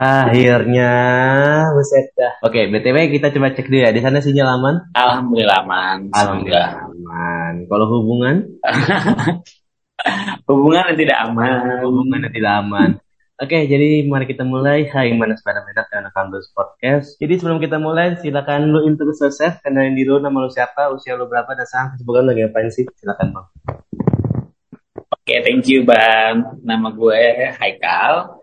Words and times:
Akhirnya, 0.00 0.92
buset 1.76 2.08
dah. 2.16 2.40
Oke, 2.40 2.72
BTW 2.72 3.20
kita 3.20 3.36
coba 3.36 3.52
cek 3.52 3.68
dulu 3.68 3.84
ya. 3.84 3.92
Di 3.92 4.00
sana 4.00 4.24
sinyal 4.24 4.56
aman? 4.56 4.74
Alhamdulillah 4.96 5.60
aman. 5.60 6.08
Alhamdulillah 6.16 6.88
aman. 6.88 7.52
Kalau 7.68 7.84
hubungan? 7.92 8.48
hubungan 10.48 10.96
tidak 10.96 11.20
aman. 11.28 11.84
Hubungan 11.84 12.32
tidak 12.32 12.52
aman. 12.64 12.90
Oke, 13.44 13.68
jadi 13.68 14.08
mari 14.08 14.24
kita 14.24 14.40
mulai. 14.40 14.88
Hai, 14.88 15.12
mana 15.12 15.36
sepeda 15.36 15.68
medak 15.68 15.92
dan 15.92 16.08
Kampus 16.16 16.48
Podcast. 16.56 17.20
Jadi 17.20 17.36
sebelum 17.36 17.60
kita 17.60 17.76
mulai, 17.76 18.16
silakan 18.16 18.72
lu 18.72 18.88
introduce 18.88 19.20
yourself, 19.20 19.60
kenalin 19.60 19.92
diri 19.92 20.08
lu, 20.08 20.16
nama 20.16 20.32
lu 20.40 20.48
siapa, 20.48 20.88
usia 20.96 21.12
lu 21.12 21.28
berapa, 21.28 21.52
dan 21.52 21.68
sekarang 21.68 21.88
kesibukan 22.00 22.24
lagi 22.24 22.40
ngapain 22.48 22.72
sih? 22.72 22.88
Silakan 22.96 23.36
bang. 23.36 23.46
Oke, 24.96 25.28
okay, 25.28 25.44
thank 25.44 25.68
you 25.68 25.84
bang. 25.84 26.56
Nama 26.64 26.88
gue 26.88 27.52
Haikal 27.60 28.40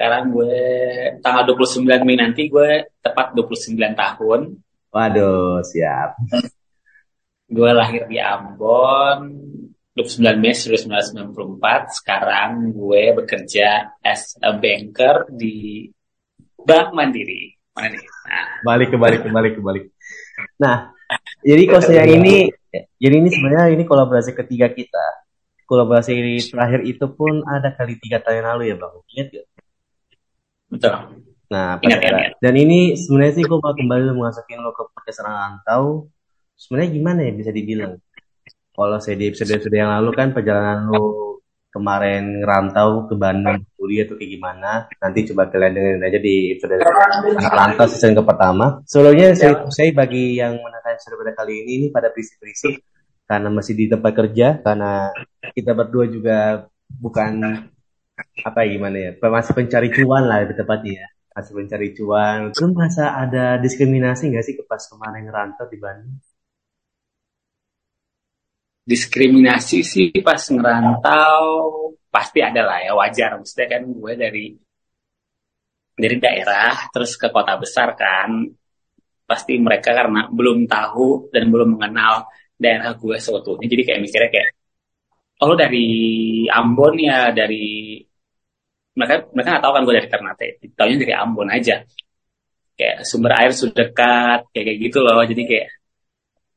sekarang 0.00 0.32
gue 0.32 0.56
tanggal 1.20 1.44
29 1.44 1.84
Mei 2.08 2.16
nanti 2.16 2.48
gue 2.48 2.88
tepat 3.04 3.36
29 3.36 3.76
tahun. 3.92 4.56
Waduh, 4.96 5.60
siap. 5.60 6.16
gue 7.52 7.70
lahir 7.76 8.08
di 8.08 8.16
Ambon 8.16 9.28
29 9.92 10.40
Mei 10.40 10.56
1994. 10.56 12.00
Sekarang 12.00 12.72
gue 12.72 13.12
bekerja 13.12 13.92
as 14.00 14.40
a 14.40 14.56
banker 14.56 15.28
di 15.28 15.84
Bank 16.56 16.96
Mandiri. 16.96 17.52
Mana 17.76 17.92
nih? 17.92 18.00
Nah. 18.00 18.48
Balik 18.64 18.88
ke 18.88 18.96
balik 18.96 19.20
ke 19.20 19.28
balik 19.28 19.52
ke 19.52 19.60
balik. 19.60 19.84
Nah, 20.56 20.96
jadi 21.44 21.62
kalau 21.68 21.84
saya 21.84 22.08
ini 22.08 22.48
jadi 22.96 23.20
ini 23.20 23.28
sebenarnya 23.28 23.76
ini 23.76 23.84
kolaborasi 23.84 24.32
ketiga 24.32 24.72
kita. 24.72 25.28
Kolaborasi 25.68 26.40
terakhir 26.48 26.88
itu 26.88 27.04
pun 27.12 27.44
ada 27.44 27.68
kali 27.76 28.00
tiga 28.00 28.24
tahun 28.24 28.48
lalu 28.48 28.72
ya 28.72 28.76
bang. 28.80 28.94
Ingat 29.12 29.28
gak? 29.28 29.44
Betul. 30.70 30.94
Nah, 31.50 31.82
ingat, 31.82 31.98
ingat. 31.98 32.30
dan 32.38 32.54
ini 32.54 32.94
sebenarnya 32.94 33.42
sih 33.42 33.44
gue 33.44 33.58
kembali 33.58 34.14
mengasuhin 34.14 34.62
lo 34.62 34.70
ke 34.70 34.86
podcast 34.94 35.26
rantau. 35.26 36.06
Sebenarnya 36.54 36.90
gimana 36.94 37.20
ya 37.26 37.32
bisa 37.34 37.50
dibilang? 37.50 37.98
Kalau 38.70 38.98
saya 39.02 39.18
di 39.18 39.34
episode-episode 39.34 39.74
yang 39.74 39.90
lalu 39.90 40.10
kan 40.14 40.30
perjalanan 40.30 40.86
lo 40.86 41.42
kemarin 41.74 42.42
ngerantau 42.42 43.06
ke 43.10 43.14
Bandung 43.18 43.66
kuliah 43.74 44.06
tuh 44.06 44.14
kayak 44.14 44.30
gimana? 44.38 44.86
Nanti 45.02 45.26
coba 45.26 45.50
kalian 45.50 45.74
dengerin 45.74 46.06
aja 46.06 46.18
di 46.22 46.34
episode 46.54 46.78
rantau 47.50 47.86
season 47.90 48.14
ke 48.14 48.22
pertama. 48.22 48.78
Sebelumnya 48.86 49.34
saya, 49.34 49.66
saya 49.74 49.90
bagi 49.90 50.38
yang 50.38 50.54
menonton 50.54 50.94
episode 50.94 51.18
pada 51.18 51.34
kali 51.34 51.66
ini 51.66 51.70
ini 51.82 51.86
pada 51.90 52.14
berisik-berisik 52.14 52.78
karena 53.26 53.50
masih 53.50 53.74
di 53.74 53.90
tempat 53.90 54.12
kerja 54.14 54.58
karena 54.62 55.10
kita 55.50 55.74
berdua 55.74 56.06
juga 56.06 56.66
bukan 56.90 57.66
apa 58.44 58.60
gimana 58.66 58.96
ya? 58.96 59.10
Masih 59.16 59.52
pencari 59.56 59.88
cuan 59.92 60.22
lah 60.28 60.42
lebih 60.44 60.56
tepatnya 60.60 60.92
ya. 61.04 61.08
Masih 61.36 61.52
pencari 61.56 61.88
cuan. 61.94 62.38
Lu 62.56 62.66
merasa 62.74 63.04
ada 63.16 63.56
diskriminasi 63.62 64.22
nggak 64.34 64.44
sih 64.44 64.54
pas 64.66 64.82
kemarin 64.90 65.22
ngerantau 65.28 65.66
di 65.70 65.78
Bandung? 65.78 66.18
Diskriminasi 68.84 69.78
sih 69.86 70.10
pas 70.20 70.40
ngerantau 70.40 71.44
pasti 72.10 72.38
ada 72.42 72.62
lah 72.66 72.78
ya 72.82 72.92
wajar. 72.98 73.38
Maksudnya 73.38 73.68
kan 73.70 73.82
gue 73.86 74.12
dari 74.18 74.46
dari 75.94 76.16
daerah 76.18 76.90
terus 76.90 77.14
ke 77.14 77.28
kota 77.30 77.54
besar 77.60 77.94
kan. 77.94 78.30
Pasti 79.28 79.54
mereka 79.62 79.94
karena 79.94 80.26
belum 80.26 80.66
tahu 80.66 81.30
dan 81.30 81.54
belum 81.54 81.78
mengenal 81.78 82.26
daerah 82.58 82.98
gue 82.98 83.16
seutuhnya. 83.16 83.66
Jadi 83.70 83.82
kayak 83.86 84.00
mikirnya 84.02 84.30
kayak 84.34 84.50
oh 85.46 85.54
dari 85.56 85.86
Ambon 86.50 86.94
ya 87.00 87.32
dari 87.32 87.96
mereka 88.96 89.14
mereka 89.30 89.48
nggak 89.56 89.64
tahu 89.64 89.72
kan 89.74 89.82
gue 89.86 89.94
dari 89.96 90.08
Ternate. 90.10 90.46
Tahunya 90.74 90.98
dari 90.98 91.14
Ambon 91.14 91.48
aja. 91.50 91.76
Kayak 92.74 92.96
sumber 93.04 93.32
air 93.36 93.52
sudah 93.52 93.74
dekat 93.76 94.40
kayak 94.50 94.64
kayak 94.66 94.78
gitu 94.88 94.98
loh. 95.04 95.22
Jadi 95.22 95.42
kayak 95.46 95.66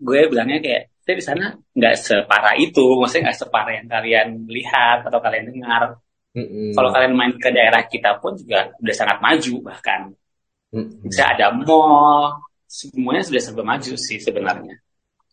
gue 0.04 0.20
bilangnya 0.32 0.60
kayak 0.64 0.82
saya 1.04 1.16
di 1.20 1.26
sana 1.26 1.46
nggak 1.54 1.96
separah 2.00 2.56
itu. 2.58 2.86
Maksudnya 3.00 3.30
nggak 3.30 3.40
separah 3.40 3.74
yang 3.76 3.88
kalian 3.88 4.28
lihat 4.48 5.00
atau 5.08 5.20
kalian 5.20 5.52
dengar. 5.52 6.00
Mm-hmm. 6.34 6.74
kalau 6.74 6.90
kalian 6.90 7.14
main 7.14 7.38
ke 7.38 7.54
daerah 7.54 7.86
kita 7.86 8.18
pun 8.18 8.34
juga 8.34 8.74
udah 8.82 8.96
sangat 8.98 9.22
maju 9.22 9.70
bahkan. 9.70 10.02
Mm-hmm. 10.74 11.06
bisa 11.06 11.30
ada 11.30 11.54
mall 11.54 12.42
semuanya 12.66 13.22
sudah 13.22 13.38
serba 13.38 13.62
maju 13.62 13.94
sih 13.94 14.18
sebenarnya. 14.18 14.82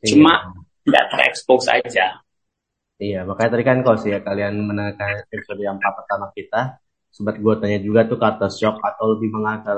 Iya. 0.04 0.12
cuma 0.12 0.52
nggak 0.84 1.06
terekspos 1.12 1.72
aja. 1.72 2.20
Iya, 3.00 3.24
makanya 3.24 3.50
tadi 3.56 3.64
kan 3.64 3.80
kalau 3.80 3.96
sih 3.96 4.12
ya 4.12 4.20
kalian 4.20 4.60
menekan 4.60 5.24
episode 5.32 5.60
yang 5.64 5.80
pertama 5.80 6.28
kita, 6.36 6.76
sempat 7.10 7.42
gue 7.42 7.54
tanya 7.58 7.78
juga 7.82 8.06
tuh 8.06 8.16
kata 8.16 8.48
shock 8.48 8.78
atau 8.80 9.18
lebih 9.18 9.34
mengakar 9.34 9.76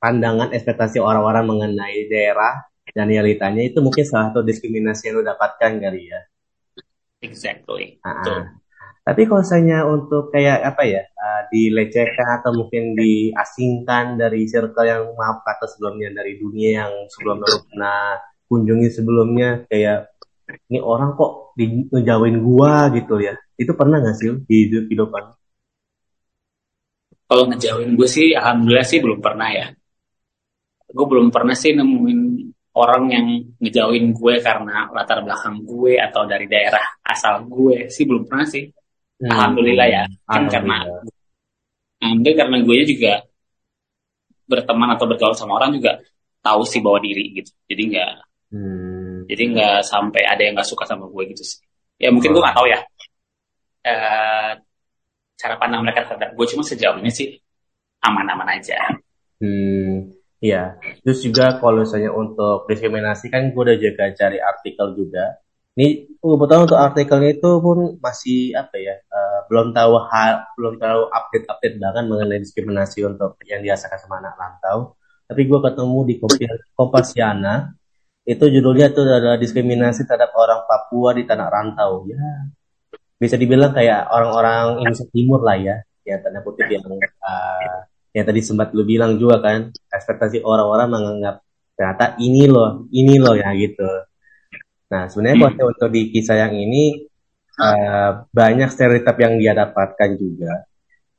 pandangan 0.00 0.54
ekspektasi 0.54 1.02
orang-orang 1.02 1.44
mengenai 1.44 2.08
daerah 2.08 2.64
dan 2.90 3.06
realitanya 3.06 3.62
itu 3.62 3.78
mungkin 3.84 4.02
salah 4.02 4.32
satu 4.32 4.42
diskriminasi 4.42 5.10
yang 5.10 5.20
lo 5.20 5.24
dapatkan 5.26 5.78
kali 5.78 6.10
ya. 6.10 6.20
Exactly. 7.20 8.00
Nah, 8.00 8.56
tapi 9.04 9.28
kalau 9.28 9.44
misalnya 9.44 9.84
untuk 9.84 10.32
kayak 10.32 10.64
apa 10.64 10.82
ya 10.88 11.02
uh, 11.04 11.42
dilecehkan 11.52 12.40
atau 12.40 12.56
mungkin 12.56 12.96
diasingkan 12.96 14.16
dari 14.16 14.48
circle 14.48 14.86
yang 14.86 15.02
maaf 15.16 15.44
kata 15.44 15.68
sebelumnya 15.68 16.14
dari 16.16 16.40
dunia 16.40 16.84
yang 16.84 16.92
sebelumnya 17.12 17.46
lo 17.48 17.58
pernah 17.64 18.00
kunjungi 18.50 18.88
sebelumnya 18.92 19.48
kayak 19.66 20.10
ini 20.70 20.78
orang 20.82 21.14
kok 21.14 21.54
di, 21.54 21.86
ngejauhin 21.90 22.42
gua 22.42 22.90
gitu 22.90 23.22
ya 23.22 23.38
itu 23.54 23.70
pernah 23.76 24.02
gak 24.02 24.16
sih 24.18 24.34
di 24.44 24.56
hidup 24.66 24.84
hidupan 24.90 25.22
kalau 27.30 27.46
ngejauhin 27.46 27.94
gue 27.94 28.08
sih 28.10 28.34
alhamdulillah 28.34 28.82
sih 28.82 28.98
belum 28.98 29.22
pernah 29.22 29.54
ya. 29.54 29.70
Gue 30.90 31.06
belum 31.06 31.30
pernah 31.30 31.54
sih 31.54 31.70
nemuin 31.78 32.20
orang 32.74 33.04
yang 33.06 33.26
ngejauhin 33.62 34.10
gue 34.10 34.34
karena 34.42 34.90
latar 34.90 35.22
belakang 35.22 35.62
gue 35.62 35.94
atau 35.94 36.26
dari 36.26 36.50
daerah 36.50 36.82
asal 37.06 37.46
gue 37.46 37.86
sih 37.86 38.02
belum 38.02 38.26
pernah 38.26 38.50
sih. 38.50 38.66
Hmm. 39.22 39.30
alhamdulillah 39.30 39.86
ya. 39.86 40.02
Kan 40.26 40.50
karena 40.50 40.82
mungkin 42.02 42.34
karena 42.34 42.56
gue 42.66 42.78
juga 42.82 43.22
berteman 44.50 44.98
atau 44.98 45.06
bergaul 45.06 45.38
sama 45.38 45.62
orang 45.62 45.78
juga 45.78 46.02
tahu 46.42 46.66
sih 46.66 46.82
bawa 46.82 46.98
diri 46.98 47.30
gitu. 47.38 47.54
Jadi 47.70 47.82
nggak 47.94 48.12
hmm. 48.50 49.30
jadi 49.30 49.42
nggak 49.54 49.76
sampai 49.86 50.22
ada 50.26 50.42
yang 50.42 50.58
nggak 50.58 50.66
suka 50.66 50.82
sama 50.82 51.06
gue 51.06 51.30
gitu 51.30 51.46
sih. 51.46 51.62
Ya 52.02 52.10
mungkin 52.10 52.34
gue 52.34 52.42
nggak 52.42 52.58
tahu 52.58 52.66
ya. 52.66 52.82
Uh, 53.86 54.52
cara 55.40 55.56
pandang 55.56 55.80
mereka 55.80 56.04
terhadap 56.04 56.36
gue 56.36 56.46
cuma 56.52 56.60
sejauh 56.60 57.00
ini 57.00 57.08
sih 57.08 57.28
aman-aman 58.04 58.60
aja. 58.60 58.76
Hmm, 59.40 60.12
iya. 60.44 60.76
Terus 61.00 61.24
juga 61.24 61.56
kalau 61.56 61.80
misalnya 61.84 62.12
untuk 62.12 62.68
diskriminasi 62.68 63.32
kan 63.32 63.48
gue 63.48 63.62
udah 63.64 63.78
juga 63.80 64.12
cari 64.12 64.36
artikel 64.36 64.92
juga. 64.92 65.40
Ini 65.80 66.18
kebetulan 66.20 66.66
untuk 66.68 66.76
artikelnya 66.76 67.30
itu 67.40 67.50
pun 67.62 67.78
masih 68.04 68.52
apa 68.52 68.76
ya, 68.76 69.00
uh, 69.06 69.48
belum 69.48 69.72
tahu 69.72 69.92
hal, 70.12 70.44
belum 70.58 70.74
tahu 70.76 71.00
update-update 71.08 71.76
banget 71.80 72.04
mengenai 72.10 72.40
diskriminasi 72.42 73.06
untuk 73.06 73.40
yang 73.48 73.64
dirasakan 73.64 73.96
sama 73.96 74.20
anak 74.20 74.34
rantau. 74.36 74.98
Tapi 75.30 75.46
gue 75.46 75.60
ketemu 75.62 75.98
di 76.10 76.14
Kompasiana, 76.74 77.70
itu 78.26 78.44
judulnya 78.50 78.90
itu 78.90 79.00
adalah 79.06 79.38
diskriminasi 79.38 80.04
terhadap 80.04 80.34
orang 80.34 80.66
Papua 80.66 81.14
di 81.14 81.22
tanah 81.22 81.48
rantau. 81.48 82.04
Ya, 82.10 82.18
bisa 83.20 83.36
dibilang 83.36 83.76
kayak 83.76 84.08
orang-orang 84.08 84.80
Indonesia 84.80 85.04
Timur 85.12 85.44
lah 85.44 85.60
ya, 85.60 85.76
yang 86.08 86.24
tanda 86.24 86.40
kutip 86.40 86.72
yang 86.72 86.80
uh, 86.88 87.84
yang 88.16 88.24
tadi 88.24 88.40
sempat 88.40 88.72
lu 88.72 88.88
bilang 88.88 89.20
juga 89.20 89.44
kan, 89.44 89.68
ekspektasi 89.92 90.40
orang-orang 90.40 90.88
menganggap 90.88 91.44
ternyata 91.76 92.16
ini 92.16 92.48
loh, 92.48 92.88
ini 92.88 93.20
loh 93.20 93.36
ya 93.36 93.52
gitu. 93.52 93.84
Nah 94.88 95.06
sebenarnya 95.12 95.52
hmm. 95.52 95.68
untuk 95.68 95.88
di 95.92 96.08
kisah 96.08 96.48
yang 96.48 96.56
ini 96.56 97.06
uh, 97.60 98.24
banyak 98.32 98.72
stereotip 98.72 99.20
yang 99.20 99.36
dia 99.36 99.52
dapatkan 99.52 100.10
juga, 100.16 100.64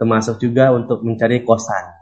termasuk 0.02 0.42
juga 0.42 0.74
untuk 0.74 1.06
mencari 1.06 1.46
kosan 1.46 2.02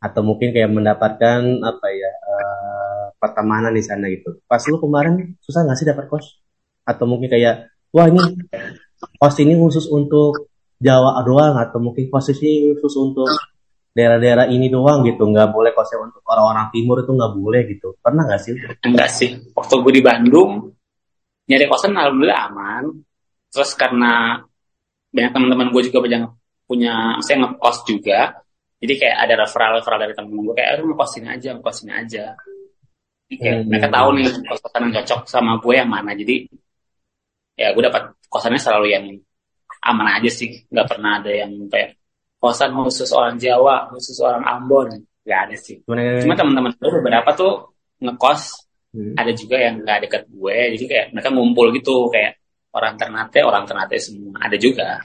atau 0.00 0.24
mungkin 0.24 0.54
kayak 0.54 0.70
mendapatkan 0.72 1.60
apa 1.60 1.86
ya 1.92 2.12
uh, 2.24 3.04
pertemanan 3.20 3.74
di 3.74 3.84
sana 3.84 4.08
gitu. 4.08 4.40
Pas 4.48 4.62
lu 4.64 4.80
kemarin 4.80 5.36
susah 5.42 5.66
nggak 5.66 5.76
sih 5.76 5.86
dapat 5.90 6.06
kos? 6.08 6.40
Atau 6.88 7.04
mungkin 7.04 7.28
kayak 7.28 7.68
wah 7.92 8.08
ini 8.08 8.22
kos 9.20 9.36
ini 9.40 9.56
khusus 9.56 9.88
untuk 9.88 10.50
Jawa 10.80 11.20
doang 11.28 11.60
atau 11.60 11.76
mungkin 11.76 12.08
kos 12.08 12.32
ini 12.40 12.72
khusus 12.76 12.96
untuk 12.96 13.28
daerah-daerah 13.92 14.48
ini 14.48 14.72
doang 14.72 15.04
gitu. 15.04 15.28
Nggak 15.28 15.52
boleh 15.52 15.76
kosnya 15.76 16.00
untuk 16.00 16.24
orang-orang 16.24 16.72
timur 16.72 17.02
itu 17.02 17.12
nggak 17.12 17.32
boleh 17.36 17.60
gitu. 17.68 17.88
Pernah 18.00 18.22
nggak 18.24 18.40
sih? 18.40 18.52
Enggak 18.86 19.10
sih. 19.12 19.30
Waktu 19.52 19.74
gue 19.82 19.92
di 20.00 20.02
Bandung 20.02 20.72
nyari 21.50 21.66
kosan 21.66 21.98
alhamdulillah 21.98 22.40
aman. 22.48 22.84
Terus 23.50 23.74
karena 23.74 24.38
banyak 25.10 25.32
teman-teman 25.34 25.68
gue 25.74 25.82
juga 25.90 25.98
banyak 26.06 26.22
punya 26.70 27.18
saya 27.20 27.36
ngekos 27.42 27.78
juga. 27.84 28.40
Jadi 28.80 28.94
kayak 28.96 29.16
ada 29.28 29.34
referral 29.44 29.76
referral 29.76 30.00
dari 30.00 30.14
temen 30.16 30.40
gue 30.40 30.54
kayak 30.56 30.80
lu 30.80 30.94
mau 30.94 31.04
kos 31.04 31.20
aja 31.20 31.48
mau 31.52 31.62
kos 31.66 31.84
aja. 31.84 32.24
Jadi 33.28 33.34
kayak 33.36 33.56
hmm. 33.60 33.66
mereka 33.68 33.88
tahu 33.92 34.08
nih 34.16 34.26
kosan 34.48 34.80
yang 34.88 34.94
cocok 35.02 35.20
sama 35.26 35.58
gue 35.58 35.74
yang 35.76 35.90
mana. 35.90 36.16
Jadi 36.16 36.48
ya 37.60 37.76
gue 37.76 37.82
dapat 37.84 38.16
kosannya 38.32 38.56
selalu 38.56 38.86
yang 38.88 39.04
aman 39.84 40.16
aja 40.16 40.30
sih 40.32 40.64
nggak 40.72 40.86
pernah 40.88 41.20
ada 41.20 41.28
yang 41.28 41.52
kayak 41.68 42.00
kosan 42.40 42.72
khusus 42.72 43.12
orang 43.12 43.36
Jawa, 43.36 43.92
khusus 43.92 44.16
orang 44.24 44.42
Ambon. 44.48 44.88
Gak 45.28 45.40
ada 45.46 45.56
sih. 45.60 45.76
Cuma 45.84 46.34
teman-teman 46.34 46.72
gue 46.72 46.90
beberapa 46.90 47.30
tuh 47.36 47.76
ngekos, 48.00 48.66
Hmm. 48.90 49.14
ada 49.14 49.30
juga 49.30 49.54
yang 49.54 49.86
gak 49.86 50.02
deket 50.02 50.22
gue. 50.26 50.56
Jadi 50.74 50.84
kayak 50.90 51.06
mereka 51.14 51.30
ngumpul 51.30 51.70
gitu, 51.78 52.10
kayak 52.10 52.42
orang 52.74 52.98
Ternate, 52.98 53.38
orang 53.46 53.62
Ternate 53.62 54.02
semua. 54.02 54.34
Ada 54.42 54.56
juga. 54.58 54.98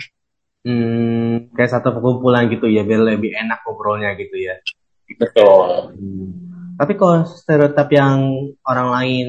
Hmm, 0.66 1.54
kayak 1.54 1.70
satu 1.70 1.94
perkumpulan 1.94 2.50
gitu 2.50 2.66
ya, 2.66 2.82
biar 2.82 3.06
lebih 3.06 3.38
enak 3.38 3.62
ngobrolnya 3.62 4.18
gitu 4.18 4.42
ya. 4.42 4.58
Betul. 5.22 5.94
Hmm. 6.02 6.30
Tapi 6.82 6.98
kalau 6.98 7.30
stereotip 7.30 7.86
yang 7.94 8.50
orang 8.66 8.90
lain 8.90 9.28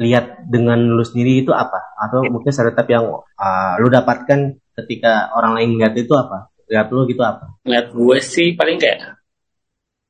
lihat 0.00 0.48
dengan 0.48 0.80
lu 0.80 1.04
sendiri 1.04 1.44
itu 1.44 1.52
apa? 1.52 1.92
Atau 2.00 2.24
mungkin 2.24 2.48
stereotip 2.48 2.88
yang 2.88 3.04
uh, 3.20 3.74
lu 3.76 3.92
dapatkan 3.92 4.56
ketika 4.80 5.28
orang 5.36 5.60
lain 5.60 5.76
lihat 5.76 5.92
itu 5.92 6.16
apa? 6.16 6.48
Lihat 6.72 6.88
lu 6.88 7.04
gitu 7.04 7.20
apa? 7.20 7.60
Ngeliat 7.68 7.92
gue 7.92 8.16
sih 8.24 8.56
paling 8.56 8.80
kayak, 8.80 9.20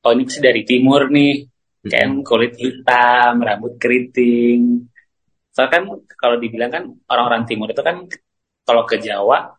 oh 0.07 0.11
ini 0.15 0.23
pasti 0.23 0.39
dari 0.39 0.63
timur 0.63 1.11
nih. 1.11 1.43
Kayak 1.81 2.21
kulit 2.23 2.53
hitam, 2.61 3.41
rambut 3.41 3.75
keriting. 3.81 4.85
Soalnya 5.51 5.81
kan 5.81 5.83
kalau 6.15 6.37
dibilang 6.39 6.71
kan 6.71 6.83
orang-orang 7.09 7.43
timur 7.43 7.67
itu 7.67 7.83
kan 7.83 8.05
kalau 8.63 8.85
ke 8.87 9.01
Jawa 9.01 9.51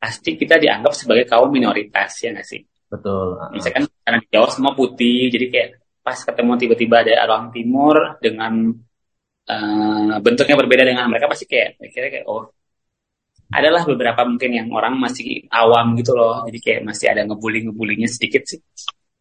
pasti 0.00 0.34
kita 0.34 0.58
dianggap 0.58 0.96
sebagai 0.96 1.28
kaum 1.28 1.52
minoritas 1.52 2.16
ya 2.24 2.32
nggak 2.34 2.48
sih? 2.48 2.64
Betul. 2.90 3.38
Uh, 3.38 3.52
Misalkan 3.54 3.86
karena 4.02 4.18
di 4.18 4.28
Jawa 4.32 4.48
semua 4.50 4.72
putih, 4.74 5.28
jadi 5.30 5.46
kayak 5.52 5.68
pas 6.00 6.16
ketemu 6.16 6.52
tiba-tiba 6.58 6.96
ada 7.04 7.14
orang 7.28 7.52
timur 7.52 8.18
dengan 8.24 8.72
eh, 9.46 10.16
bentuknya 10.22 10.56
berbeda 10.58 10.82
dengan 10.86 11.06
mereka 11.10 11.30
pasti 11.30 11.46
kayak 11.46 11.78
kira 11.90 12.08
kayak 12.10 12.26
oh 12.26 12.50
adalah 13.46 13.86
beberapa 13.86 14.26
mungkin 14.26 14.50
yang 14.50 14.68
orang 14.74 14.98
masih 14.98 15.46
awam 15.54 15.94
gitu 15.94 16.18
loh, 16.18 16.42
jadi 16.50 16.58
kayak 16.58 16.80
masih 16.82 17.06
ada 17.14 17.22
ngebully-ngebulinya 17.30 18.10
sedikit 18.10 18.42
sih. 18.42 18.58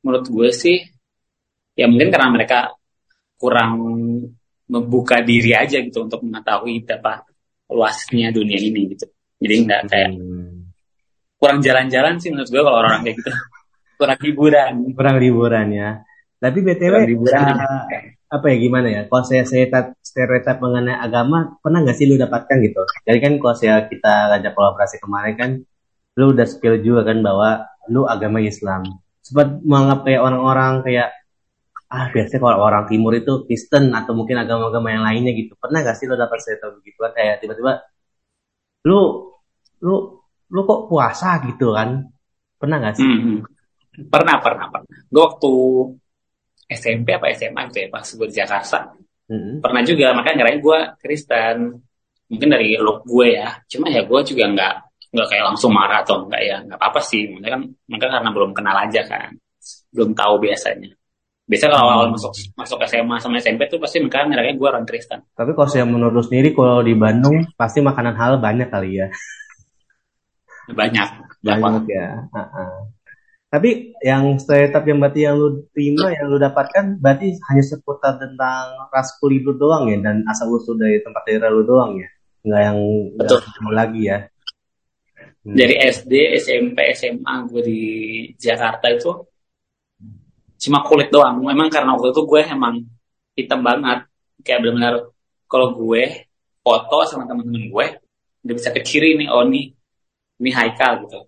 Menurut 0.01 0.25
gue 0.25 0.49
sih 0.49 0.81
ya 1.77 1.85
mungkin 1.85 2.09
karena 2.09 2.33
mereka 2.33 2.73
kurang 3.37 3.77
membuka 4.65 5.21
diri 5.21 5.53
aja 5.53 5.77
gitu 5.77 6.09
untuk 6.09 6.25
mengetahui 6.25 6.81
betapa 6.81 7.21
luasnya 7.69 8.33
dunia 8.33 8.57
ini 8.57 8.97
gitu. 8.97 9.05
Jadi 9.37 9.55
nggak 9.61 9.81
kayak 9.93 10.09
hmm. 10.17 10.73
kurang 11.37 11.59
jalan-jalan 11.61 12.17
sih 12.17 12.33
menurut 12.33 12.49
gue 12.49 12.61
kalau 12.65 12.77
orang 12.81 13.05
kayak 13.05 13.15
gitu. 13.21 13.31
kurang 14.01 14.19
hiburan. 14.25 14.73
kurang 14.97 15.15
liburan 15.21 15.67
ya. 15.69 15.89
Tapi 16.41 16.57
BTW 16.65 16.81
Kurang 16.81 17.09
hiburan. 17.13 17.45
uh, 17.61 17.83
apa 18.25 18.45
ya 18.51 18.55
gimana 18.57 18.87
ya? 18.89 19.01
Kalau 19.05 19.23
saya 19.23 19.45
stereotip, 19.45 19.95
stereotip 20.01 20.57
mengenai 20.57 20.97
agama 20.97 21.57
pernah 21.61 21.85
nggak 21.85 21.97
sih 21.97 22.05
lu 22.09 22.17
dapatkan 22.17 22.57
gitu? 22.65 22.81
Jadi 23.05 23.17
kan 23.21 23.33
kalau 23.37 23.55
saya 23.55 23.85
kita 23.85 24.13
ngajak 24.33 24.53
kolaborasi 24.57 24.97
kemarin 25.01 25.33
kan 25.37 25.51
lu 26.15 26.25
udah 26.31 26.47
spill 26.47 26.79
juga 26.81 27.05
kan 27.05 27.21
bahwa 27.21 27.69
lu 27.91 28.07
agama 28.09 28.41
Islam. 28.41 28.81
Sempat 29.21 29.61
menganggap 29.61 29.99
kayak 30.05 30.21
orang-orang 30.21 30.73
kayak 30.85 31.09
ah 31.85 32.09
biasanya 32.09 32.41
kalau 32.41 32.57
orang 32.65 32.85
timur 32.89 33.13
itu 33.13 33.45
Kristen 33.45 33.93
atau 33.93 34.17
mungkin 34.17 34.41
agama-agama 34.41 34.87
yang 34.89 35.03
lainnya 35.05 35.31
gitu. 35.37 35.53
Pernah 35.61 35.85
nggak 35.85 35.95
sih 35.95 36.05
lu 36.09 36.17
dapat 36.17 36.37
stereotip 36.41 36.81
begitu 36.81 36.97
kan 36.97 37.11
kayak 37.13 37.35
tiba-tiba 37.45 37.85
lu 38.89 39.29
lu 39.85 39.95
lu 40.49 40.61
kok 40.65 40.81
puasa 40.89 41.41
gitu 41.45 41.77
kan? 41.77 42.09
Pernah 42.57 42.77
nggak 42.81 42.95
sih? 42.97 43.05
Hmm, 43.05 43.21
hmm. 43.21 43.39
Pernah, 44.11 44.43
pernah, 44.43 44.67
pernah. 44.67 44.91
Gue 45.07 45.23
waktu 45.23 45.51
SMP 46.65 47.13
apa 47.13 47.29
SMA 47.33 47.61
gitu 47.69 47.77
ya, 47.85 47.87
pas 47.93 48.05
gue 48.05 48.27
di 48.27 48.35
Jakarta. 48.35 48.79
Mm-mm. 49.25 49.61
Pernah 49.61 49.81
juga, 49.81 50.13
makanya 50.13 50.45
ngerain 50.45 50.59
gue 50.61 50.79
Kristen. 51.01 51.57
Mungkin 52.25 52.47
dari 52.49 52.73
look 52.81 53.05
gue 53.05 53.37
ya. 53.37 53.53
Cuma 53.69 53.89
ya 53.89 54.01
gue 54.01 54.19
juga 54.25 54.43
nggak 54.49 54.73
nggak 55.13 55.27
kayak 55.31 55.45
langsung 55.53 55.71
marah 55.71 56.01
atau 56.01 56.25
enggak 56.25 56.41
ya. 56.41 56.57
Nggak 56.65 56.77
apa-apa 56.81 57.01
sih. 57.01 57.29
Maksudnya 57.29 57.51
kan 57.53 57.61
mereka 57.85 58.07
karena 58.09 58.29
belum 58.33 58.51
kenal 58.53 58.75
aja 58.81 59.01
kan. 59.05 59.29
Belum 59.93 60.11
tahu 60.17 60.41
biasanya. 60.41 60.89
Biasanya 61.45 61.77
kalau 61.77 61.85
awal 61.93 62.07
masuk 62.09 62.33
masuk 62.57 62.77
SMA 62.89 63.15
sama 63.21 63.37
SMP 63.37 63.69
tuh 63.69 63.77
pasti 63.77 64.01
mereka 64.01 64.25
ngirain 64.25 64.57
gue 64.57 64.65
orang 64.65 64.85
Kristen. 64.89 65.21
Tapi 65.37 65.53
kalau 65.53 65.69
saya 65.69 65.85
menurut 65.85 66.17
lu 66.17 66.23
sendiri 66.25 66.57
kalau 66.57 66.81
di 66.81 66.97
Bandung 66.97 67.45
pasti 67.53 67.85
makanan 67.85 68.17
halal 68.17 68.41
banyak 68.41 68.65
kali 68.73 68.97
ya. 68.97 69.07
Banyak. 70.73 71.09
Banyak 71.45 71.85
ya. 71.85 72.25
Tapi 73.55 73.95
yang 74.03 74.35
stereotip 74.35 74.83
yang 74.83 74.99
berarti 74.99 75.23
yang 75.23 75.39
lu 75.39 75.63
terima, 75.71 76.11
yang 76.11 76.27
lu 76.27 76.35
dapatkan 76.35 76.99
berarti 76.99 77.39
hanya 77.47 77.63
seputar 77.63 78.19
tentang 78.19 78.91
ras 78.91 79.15
kulit 79.15 79.47
lu 79.47 79.55
doang 79.55 79.87
ya 79.87 79.95
dan 80.03 80.27
asal 80.27 80.51
usul 80.51 80.75
dari 80.75 80.99
tempat 80.99 81.23
daerah 81.23 81.47
lu 81.55 81.63
doang 81.63 81.95
ya. 81.95 82.03
Enggak 82.43 82.61
yang 82.67 82.77
nggak 83.15 83.27
Betul. 83.31 83.39
ketemu 83.47 83.71
lagi 83.71 84.01
ya. 84.03 84.17
Hmm. 85.47 85.55
Dari 85.55 85.75
SD, 85.87 86.13
SMP, 86.35 86.77
SMA 86.99 87.33
gue 87.47 87.61
di 87.63 87.81
Jakarta 88.35 88.91
itu 88.91 89.23
cuma 90.67 90.83
kulit 90.83 91.07
doang. 91.07 91.39
Memang 91.39 91.71
karena 91.71 91.95
waktu 91.95 92.11
itu 92.11 92.27
gue 92.27 92.41
emang 92.43 92.83
hitam 93.39 93.63
banget. 93.63 94.03
Kayak 94.43 94.67
benar-benar 94.67 94.95
kalau 95.47 95.79
gue 95.79 96.27
foto 96.59 97.07
sama 97.07 97.23
temen-temen 97.23 97.71
gue 97.71 97.85
udah 98.43 98.55
bisa 98.59 98.75
ke 98.75 98.83
kiri 98.83 99.15
nih, 99.15 99.31
oh 99.31 99.47
nih, 99.47 99.71
ini 100.43 100.51
Haikal 100.51 101.07
gitu. 101.07 101.23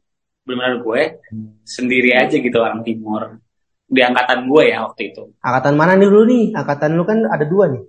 Benar-benar 0.48 0.80
gue 0.80 1.02
sendiri 1.68 2.16
aja 2.16 2.32
gitu 2.40 2.58
orang 2.64 2.82
timur. 2.88 3.36
Di 3.88 4.00
angkatan 4.00 4.48
gue 4.48 4.64
ya 4.72 4.88
waktu 4.88 5.12
itu. 5.12 5.36
Angkatan 5.44 5.76
mana 5.76 6.00
nih 6.00 6.08
lu 6.08 6.24
nih? 6.24 6.56
Angkatan 6.56 6.96
lu 6.96 7.04
kan 7.04 7.20
ada 7.28 7.44
dua 7.44 7.68
nih. 7.68 7.84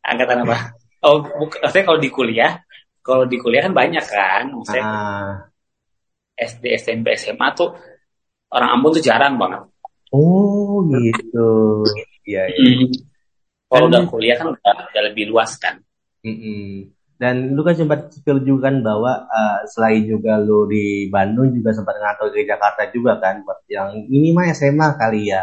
Angkatan 0.00 0.48
apa? 0.48 0.56
Oh, 1.06 1.22
bukan. 1.22 1.62
Maksudnya 1.62 1.86
kalau 1.86 2.00
di 2.02 2.10
kuliah, 2.10 2.52
kalau 2.98 3.28
di 3.30 3.38
kuliah 3.38 3.62
kan 3.62 3.76
banyak 3.76 4.02
kan. 4.10 4.50
Maksudnya 4.50 4.82
Ah. 4.82 5.32
SD, 6.34 6.74
SMP, 6.82 7.14
SMA 7.14 7.46
tuh 7.54 7.78
orang 8.50 8.74
Ambon 8.74 8.96
tuh 8.98 9.04
jarang 9.04 9.38
banget. 9.38 9.70
Oh 10.10 10.82
gitu. 10.88 11.84
Iya. 12.26 12.48
iya. 12.58 12.88
Mm. 12.88 12.90
Kalau 13.70 13.86
udah 13.86 14.02
kuliah 14.10 14.34
kan 14.34 14.50
udah, 14.50 14.74
udah 14.90 15.02
lebih 15.12 15.30
luas 15.30 15.54
kan. 15.62 15.78
Mm-mm. 16.26 16.90
Dan 17.16 17.56
lu 17.56 17.64
kan 17.64 17.72
sempat 17.72 18.12
spill 18.12 18.44
juga 18.44 18.68
kan 18.68 18.84
bahwa 18.84 19.24
uh, 19.24 19.64
selain 19.72 20.04
juga 20.04 20.36
lu 20.36 20.68
di 20.68 21.08
Bandung 21.08 21.48
juga 21.48 21.72
sempat 21.72 21.96
ngantau 21.96 22.28
ke 22.28 22.44
Jakarta 22.44 22.92
juga 22.92 23.16
kan 23.16 23.40
buat 23.40 23.64
yang 23.72 24.04
ini 24.12 24.36
mah 24.36 24.52
SMA 24.52 25.00
kali 25.00 25.32
ya. 25.32 25.40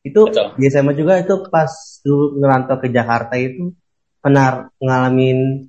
Itu 0.00 0.32
Betul. 0.32 0.56
di 0.56 0.64
SMA 0.72 0.96
juga 0.96 1.20
itu 1.20 1.44
pas 1.52 1.68
lu 2.08 2.40
ngerantau 2.40 2.80
ke 2.80 2.88
Jakarta 2.88 3.36
itu 3.36 3.76
pernah 4.24 4.72
ngalamin 4.80 5.68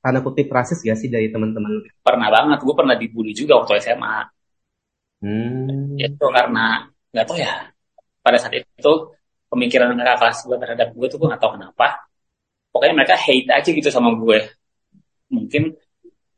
tanda 0.00 0.24
kutip 0.24 0.48
rasis 0.48 0.80
gak 0.80 0.96
sih 0.96 1.12
dari 1.12 1.28
teman-teman? 1.28 1.84
Pernah 2.00 2.28
banget, 2.32 2.58
gue 2.64 2.74
pernah 2.74 2.96
dibully 2.96 3.36
juga 3.36 3.60
waktu 3.60 3.76
SMA. 3.84 4.24
Hmm. 5.20 6.00
Itu 6.00 6.26
karena 6.32 6.88
nggak 7.12 7.24
tahu 7.28 7.36
ya. 7.36 7.68
Pada 8.24 8.36
saat 8.40 8.56
itu 8.56 8.92
pemikiran 9.52 9.92
kakak 9.96 10.16
kelas 10.16 10.38
gue 10.48 10.56
terhadap 10.56 10.88
gue 10.96 11.06
tuh 11.12 11.18
gue 11.20 11.28
nggak 11.28 11.42
tahu 11.44 11.60
kenapa. 11.60 12.09
Pokoknya 12.70 12.94
mereka 13.02 13.16
hate 13.18 13.50
aja 13.50 13.70
gitu 13.70 13.90
sama 13.90 14.14
gue. 14.14 14.38
Mungkin 15.30 15.74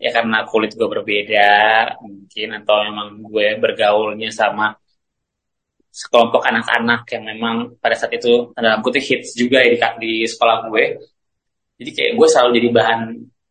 ya 0.00 0.10
karena 0.10 0.42
kulit 0.48 0.74
gue 0.74 0.88
berbeda, 0.88 1.52
mungkin 2.02 2.48
atau 2.58 2.76
memang 2.88 3.08
gue 3.22 3.46
bergaulnya 3.60 4.32
sama 4.32 4.74
sekelompok 5.92 6.40
anak-anak 6.48 7.04
yang 7.12 7.22
memang 7.36 7.56
pada 7.76 7.92
saat 7.92 8.16
itu 8.16 8.50
dalam 8.56 8.80
kutip 8.80 9.04
hits 9.04 9.36
juga 9.36 9.60
ya 9.60 9.76
di, 9.76 9.78
di 10.00 10.12
sekolah 10.24 10.72
gue. 10.72 10.84
Jadi 11.76 11.90
kayak 11.92 12.12
gue 12.16 12.28
selalu 12.28 12.50
jadi 12.58 12.68
bahan 12.72 13.00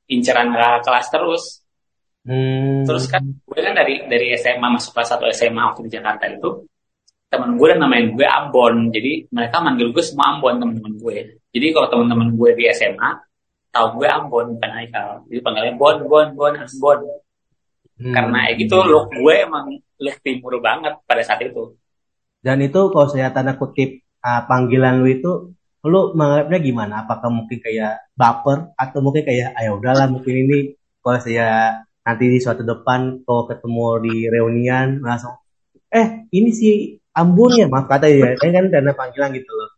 inceran 0.09 0.50
kakak 0.50 0.81
kelas 0.81 1.07
terus. 1.13 1.43
Hmm. 2.25 2.81
Terus 2.85 3.05
kan 3.05 3.21
gue 3.21 3.59
kan 3.61 3.73
dari 3.77 4.01
dari 4.09 4.33
SMA 4.38 4.67
masuk 4.73 4.97
kelas 4.97 5.17
1 5.17 5.38
SMA 5.38 5.61
waktu 5.69 5.81
di 5.85 5.91
Jakarta 5.93 6.25
itu 6.29 6.65
teman 7.31 7.55
gue 7.55 7.67
dan 7.71 7.79
namain 7.79 8.11
gue 8.11 8.27
Ambon. 8.27 8.91
Jadi 8.91 9.31
mereka 9.31 9.63
manggil 9.63 9.95
gue 9.95 10.03
semua 10.03 10.35
Ambon 10.35 10.59
teman-teman 10.59 10.93
gue. 11.00 11.17
Jadi 11.55 11.65
kalau 11.71 11.88
teman-teman 11.88 12.35
gue 12.35 12.50
di 12.59 12.63
SMA 12.75 13.11
tahu 13.71 14.03
gue 14.03 14.07
Ambon 14.11 14.59
bukan 14.59 14.71
Haikal. 14.75 15.23
Jadi 15.31 15.39
panggilnya 15.39 15.73
Bon, 15.79 15.97
Bon, 16.03 16.27
Bon, 16.35 16.51
harus 16.51 16.75
Bon. 16.75 17.00
Hmm. 17.95 18.11
Karena 18.11 18.51
ya 18.51 18.59
gitu 18.59 18.75
look 18.83 19.15
gue 19.15 19.33
emang 19.47 19.71
look 19.79 20.17
timur 20.19 20.59
banget 20.59 21.00
pada 21.07 21.23
saat 21.23 21.39
itu. 21.39 21.79
Dan 22.43 22.59
itu 22.59 22.91
kalau 22.91 23.07
saya 23.07 23.31
tanda 23.31 23.55
kutip 23.55 24.03
uh, 24.19 24.43
panggilan 24.50 25.00
lu 25.00 25.07
itu 25.07 25.31
lu 25.88 26.11
menganggapnya 26.13 26.59
gimana? 26.59 26.93
Apakah 27.07 27.31
mungkin 27.31 27.63
kayak 27.63 28.11
baper 28.13 28.75
atau 28.75 29.00
mungkin 29.00 29.23
kayak 29.23 29.55
ayo 29.55 29.79
udahlah 29.79 30.11
mungkin 30.11 30.35
ini 30.45 30.57
kalau 31.00 31.17
saya 31.21 31.79
nanti 32.01 32.25
di 32.27 32.38
suatu 32.41 32.65
depan 32.65 33.23
kalau 33.23 33.45
ketemu 33.45 33.85
di 34.09 34.15
reunian 34.29 35.05
langsung 35.05 35.38
eh 35.93 36.25
ini 36.33 36.50
si 36.50 36.97
Ambon 37.12 37.51
ya 37.60 37.68
maaf 37.68 37.91
kata 37.91 38.08
ya 38.08 38.39
ini 38.39 38.51
kan 38.56 38.65
dana 38.72 38.91
panggilan 38.96 39.36
gitu 39.36 39.51
loh. 39.51 39.70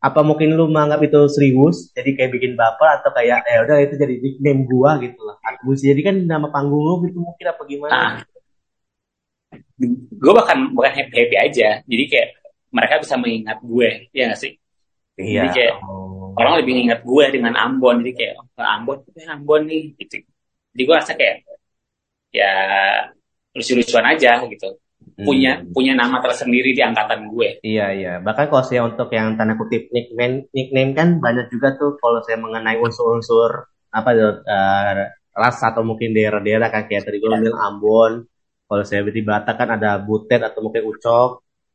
Apa 0.00 0.20
mungkin 0.20 0.52
lu 0.56 0.68
menganggap 0.68 1.00
itu 1.04 1.20
serius 1.32 1.92
jadi 1.96 2.12
kayak 2.16 2.30
bikin 2.36 2.52
baper 2.56 3.00
atau 3.00 3.10
kayak 3.12 3.44
eh 3.48 3.58
udah 3.64 3.76
itu 3.84 3.94
jadi 3.96 4.14
nickname 4.20 4.64
gua 4.68 4.96
gitu 5.00 5.20
loh. 5.20 5.36
Bisa 5.64 5.92
jadi 5.92 6.00
kan 6.04 6.16
nama 6.24 6.48
panggung 6.48 6.80
lu 6.84 6.94
gitu 7.08 7.20
mungkin 7.24 7.46
apa 7.48 7.62
gimana? 7.64 7.92
Nah, 7.92 8.12
gue 10.14 10.32
bahkan 10.32 10.58
bukan 10.72 10.92
happy 10.92 11.14
happy 11.14 11.36
aja. 11.36 11.68
Jadi 11.84 12.04
kayak 12.08 12.28
mereka 12.74 12.94
bisa 13.00 13.14
mengingat 13.16 13.58
gue, 13.62 13.88
ya 14.12 14.22
nggak 14.28 14.40
sih? 14.40 14.52
Iya. 15.14 15.46
Jadi 15.46 15.48
kayak 15.54 15.74
Oh. 16.34 16.34
orang 16.34 16.58
lebih 16.58 16.74
ingat 16.74 17.00
gue 17.06 17.24
dengan 17.30 17.54
Ambon 17.54 18.02
jadi 18.02 18.12
kayak 18.18 18.34
oh, 18.42 18.66
Ambon 18.66 19.06
itu 19.06 19.22
Ambon 19.30 19.62
nih 19.70 19.94
gitu 20.02 20.26
jadi 20.74 20.82
gue 20.82 20.96
rasa 20.98 21.12
kayak 21.14 21.46
ya 22.34 22.50
lucu-lucuan 23.54 24.02
aja 24.10 24.42
gitu 24.42 24.68
punya 25.14 25.62
hmm. 25.62 25.70
punya 25.70 25.92
nama 25.94 26.18
tersendiri 26.18 26.74
di 26.74 26.82
angkatan 26.82 27.30
gue. 27.30 27.62
Iya 27.62 27.86
iya. 27.94 28.12
Bahkan 28.18 28.50
kalau 28.50 28.64
saya 28.66 28.82
untuk 28.82 29.08
yang 29.14 29.38
tanda 29.38 29.54
kutip 29.54 29.92
nickname 29.94 30.50
nickname 30.50 30.92
kan 30.96 31.08
banyak 31.22 31.46
juga 31.52 31.78
tuh 31.78 31.94
kalau 32.02 32.18
saya 32.26 32.40
mengenai 32.40 32.80
unsur-unsur 32.82 33.70
apa 33.94 34.10
uh, 34.18 35.06
ras 35.34 35.58
atau 35.62 35.82
mungkin 35.86 36.10
daerah-daerah 36.14 36.68
kan 36.70 36.90
kayak 36.90 37.06
tadi 37.06 37.22
gue 37.22 37.30
ya. 37.30 37.38
bilang 37.38 37.58
Ambon. 37.62 38.12
Kalau 38.64 38.82
saya 38.82 39.06
di 39.06 39.22
Batak 39.22 39.54
kan 39.60 39.68
ada 39.76 40.00
Butet 40.00 40.40
atau 40.42 40.64
mungkin 40.64 40.82
Ucok. 40.88 41.30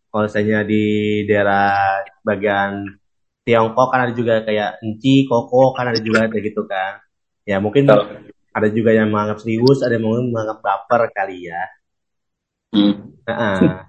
Kalau 0.09 0.27
saya 0.27 0.65
di 0.65 1.21
daerah 1.29 2.01
bagian 2.25 2.97
Tiongkok 3.45 3.87
kan 3.93 4.09
ada 4.09 4.13
juga 4.13 4.41
kayak 4.45 4.81
Enci, 4.83 5.29
Koko 5.29 5.73
kan 5.73 5.89
ada 5.89 5.99
juga 6.01 6.27
kayak 6.27 6.43
gitu 6.49 6.65
kan. 6.65 7.01
Ya 7.45 7.57
mungkin 7.61 7.87
oh. 7.89 8.05
ada 8.51 8.67
juga 8.73 8.93
yang 8.93 9.13
menganggap 9.13 9.41
serius, 9.41 9.85
ada 9.85 9.95
yang 9.95 10.05
menganggap 10.05 10.59
baper 10.61 11.01
kali 11.13 11.47
ya. 11.47 11.61
Hmm. 12.69 12.93
Uh, 13.25 13.83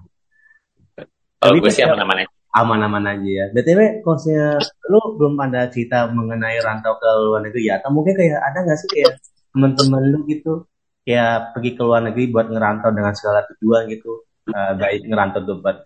Kalau 1.40 1.56
gue 1.56 1.72
sih 1.72 1.84
aman-aman 1.84 2.24
aja. 2.24 2.30
Aman-aman 2.50 3.04
aja 3.06 3.28
ya. 3.28 3.46
BTW, 3.54 4.02
kosnya 4.02 4.58
lu 4.90 5.00
belum 5.16 5.38
ada 5.38 5.70
cerita 5.70 6.10
mengenai 6.10 6.58
rantau 6.60 6.98
ke 6.98 7.08
luar 7.24 7.40
negeri 7.46 7.70
ya? 7.70 7.78
Atau 7.78 7.94
mungkin 7.94 8.18
kayak 8.18 8.40
ada 8.42 8.58
nggak 8.66 8.78
sih 8.78 8.90
kayak 8.90 9.12
teman-teman 9.54 10.02
lu 10.10 10.18
gitu 10.26 10.66
kayak 11.06 11.56
pergi 11.56 11.70
ke 11.74 11.82
luar 11.82 12.00
negeri 12.04 12.24
buat 12.28 12.46
ngerantau 12.52 12.90
dengan 12.92 13.14
segala 13.16 13.42
tujuan 13.48 13.88
gitu, 13.88 14.22
uh, 14.52 14.72
baik 14.76 15.08
ngerantau 15.08 15.40
dapat 15.42 15.76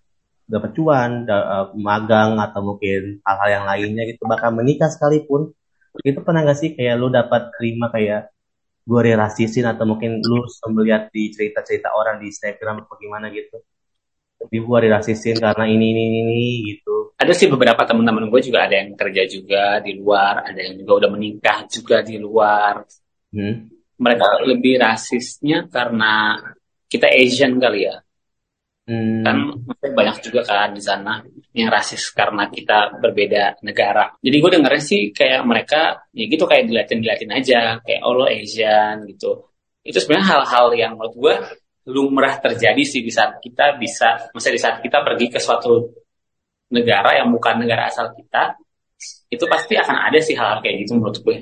dapat 0.45 0.71
cuan, 0.77 1.25
uh, 1.25 1.73
magang 1.79 2.37
atau 2.37 2.61
mungkin 2.61 3.23
hal-hal 3.25 3.49
yang 3.49 3.65
lainnya 3.65 4.05
gitu, 4.11 4.27
bahkan 4.29 4.53
menikah 4.53 4.91
sekalipun 4.93 5.55
itu 6.03 6.19
pernah 6.21 6.43
nggak 6.43 6.59
sih 6.59 6.71
kayak 6.75 6.99
lu 6.99 7.09
dapat 7.09 7.55
terima 7.55 7.89
kayak 7.95 8.34
gue 8.85 9.01
relasisin 9.01 9.65
atau 9.65 9.89
mungkin 9.89 10.21
lu 10.21 10.45
melihat 10.77 11.09
di 11.09 11.33
cerita-cerita 11.33 11.97
orang 11.97 12.21
di 12.21 12.29
Instagram 12.29 12.85
atau 12.85 12.97
gimana 13.01 13.33
gitu. 13.33 13.65
Di 14.45 14.61
gue 14.61 14.79
relasisin 14.79 15.41
karena 15.41 15.65
ini 15.65 15.97
ini 15.97 16.05
ini 16.21 16.45
gitu. 16.69 17.17
Ada 17.17 17.33
sih 17.33 17.49
beberapa 17.49 17.81
teman-teman 17.89 18.29
gue 18.29 18.41
juga 18.45 18.69
ada 18.69 18.77
yang 18.77 18.93
kerja 18.93 19.23
juga 19.25 19.81
di 19.81 19.97
luar 19.97 20.45
ada 20.45 20.61
yang 20.61 20.77
juga 20.77 20.93
udah 21.01 21.11
menikah 21.11 21.59
juga 21.69 22.05
di 22.05 22.17
luar. 22.21 22.85
Hmm. 23.35 23.67
mereka 23.95 24.27
lebih 24.47 24.79
rasisnya 24.79 25.67
karena 25.67 26.39
kita 26.87 27.11
Asian 27.11 27.59
kali 27.59 27.91
ya. 27.91 27.99
Hmm. 28.87 29.27
Kan 29.27 29.37
banyak 29.81 30.23
juga 30.23 30.47
kan 30.47 30.71
di 30.71 30.83
sana 30.83 31.19
yang 31.55 31.71
rasis 31.71 32.11
karena 32.11 32.51
kita 32.51 32.99
berbeda 32.99 33.63
negara. 33.63 34.11
Jadi 34.19 34.37
gue 34.43 34.51
dengernya 34.59 34.83
sih 34.83 35.01
kayak 35.15 35.47
mereka 35.47 36.03
ya 36.11 36.27
gitu 36.27 36.45
kayak 36.51 36.67
dilatin-dilatin 36.67 37.31
aja 37.31 37.61
kayak 37.79 38.01
oh 38.03 38.15
lo 38.19 38.27
Asian 38.27 39.07
gitu. 39.07 39.55
Itu 39.87 40.03
sebenarnya 40.03 40.27
hal-hal 40.35 40.67
yang 40.75 40.93
menurut 40.99 41.15
gue 41.15 41.35
lumrah 41.95 42.43
terjadi 42.43 42.83
sih 42.83 43.07
di 43.07 43.13
saat 43.13 43.39
kita 43.39 43.79
bisa, 43.79 44.35
misalnya 44.35 44.57
di 44.59 44.63
saat 44.63 44.77
kita 44.83 44.99
pergi 45.07 45.27
ke 45.31 45.39
suatu 45.39 45.95
negara 46.75 47.23
yang 47.23 47.31
bukan 47.31 47.63
negara 47.63 47.87
asal 47.87 48.11
kita, 48.17 48.59
itu 49.31 49.45
pasti 49.47 49.79
akan 49.79 50.11
ada 50.11 50.19
sih 50.19 50.35
hal-hal 50.35 50.59
kayak 50.65 50.77
gitu 50.83 50.99
menurut 50.99 51.19
gue. 51.23 51.37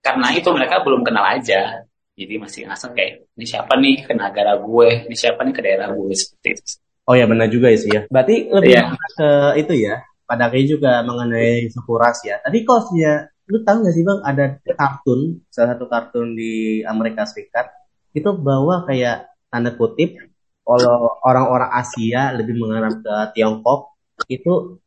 Karena 0.00 0.30
itu 0.32 0.48
mereka 0.54 0.80
belum 0.86 1.02
kenal 1.02 1.26
aja 1.36 1.84
jadi 2.16 2.34
masih 2.40 2.60
ngasal 2.64 2.96
kayak 2.96 3.28
ini 3.36 3.44
siapa 3.44 3.76
nih 3.76 4.08
ke 4.08 4.12
negara 4.16 4.56
gue 4.56 4.88
ini 5.04 5.16
siapa 5.22 5.44
nih 5.44 5.52
ke 5.52 5.60
daerah 5.60 5.92
gue 5.92 6.14
seperti 6.16 6.48
itu 6.56 6.64
oh 7.06 7.14
ya 7.14 7.24
benar 7.30 7.48
juga 7.48 7.70
sih 7.74 7.90
ya 7.90 8.04
berarti 8.10 8.50
lebih 8.50 8.74
yeah. 8.74 8.92
ke 9.14 9.28
itu 9.62 9.74
ya 9.86 10.02
pada 10.26 10.50
kayak 10.50 10.66
juga 10.66 10.92
mengenai 11.06 11.70
suku 11.70 11.92
ras 11.94 12.18
ya 12.26 12.42
tadi 12.42 12.66
kok 12.66 12.90
ya 12.98 13.30
lu 13.46 13.62
tahu 13.62 13.86
gak 13.86 13.94
sih 13.94 14.02
bang 14.02 14.20
ada 14.26 14.44
kartun 14.74 15.20
salah 15.54 15.78
satu 15.78 15.86
kartun 15.86 16.34
di 16.34 16.82
Amerika 16.82 17.22
Serikat 17.22 17.70
itu 18.10 18.26
bawa 18.34 18.82
kayak 18.90 19.30
tanda 19.46 19.70
kutip 19.78 20.18
kalau 20.66 21.14
orang-orang 21.22 21.70
Asia 21.70 22.34
lebih 22.34 22.58
mengarah 22.58 22.90
ke 22.90 23.38
Tiongkok 23.38 23.94
itu 24.26 24.82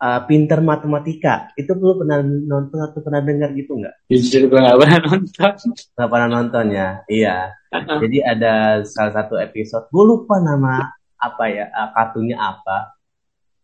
uh, 0.00 0.20
pinter 0.26 0.58
matematika. 0.58 1.54
Itu 1.54 1.76
lu 1.78 2.02
pernah 2.02 2.18
nonton 2.24 2.82
atau 2.82 2.98
pernah 2.98 3.22
dengar 3.22 3.54
gitu 3.54 3.78
nggak? 3.78 4.10
Jujur 4.10 4.50
gue 4.50 4.58
nggak 4.58 4.78
pernah 4.80 4.98
nonton. 5.06 5.52
Nggak 5.94 6.08
pernah 6.10 6.28
nonton 6.28 6.64
ya? 6.74 6.88
Iya. 7.06 7.36
Jadi 8.02 8.18
ada 8.26 8.82
salah 8.82 9.14
satu 9.14 9.38
episode, 9.38 9.86
gue 9.94 10.04
lupa 10.04 10.42
nama 10.42 10.90
apa 11.20 11.44
ya, 11.52 11.64
uh, 11.68 11.90
kartunya 11.92 12.36
apa. 12.40 12.96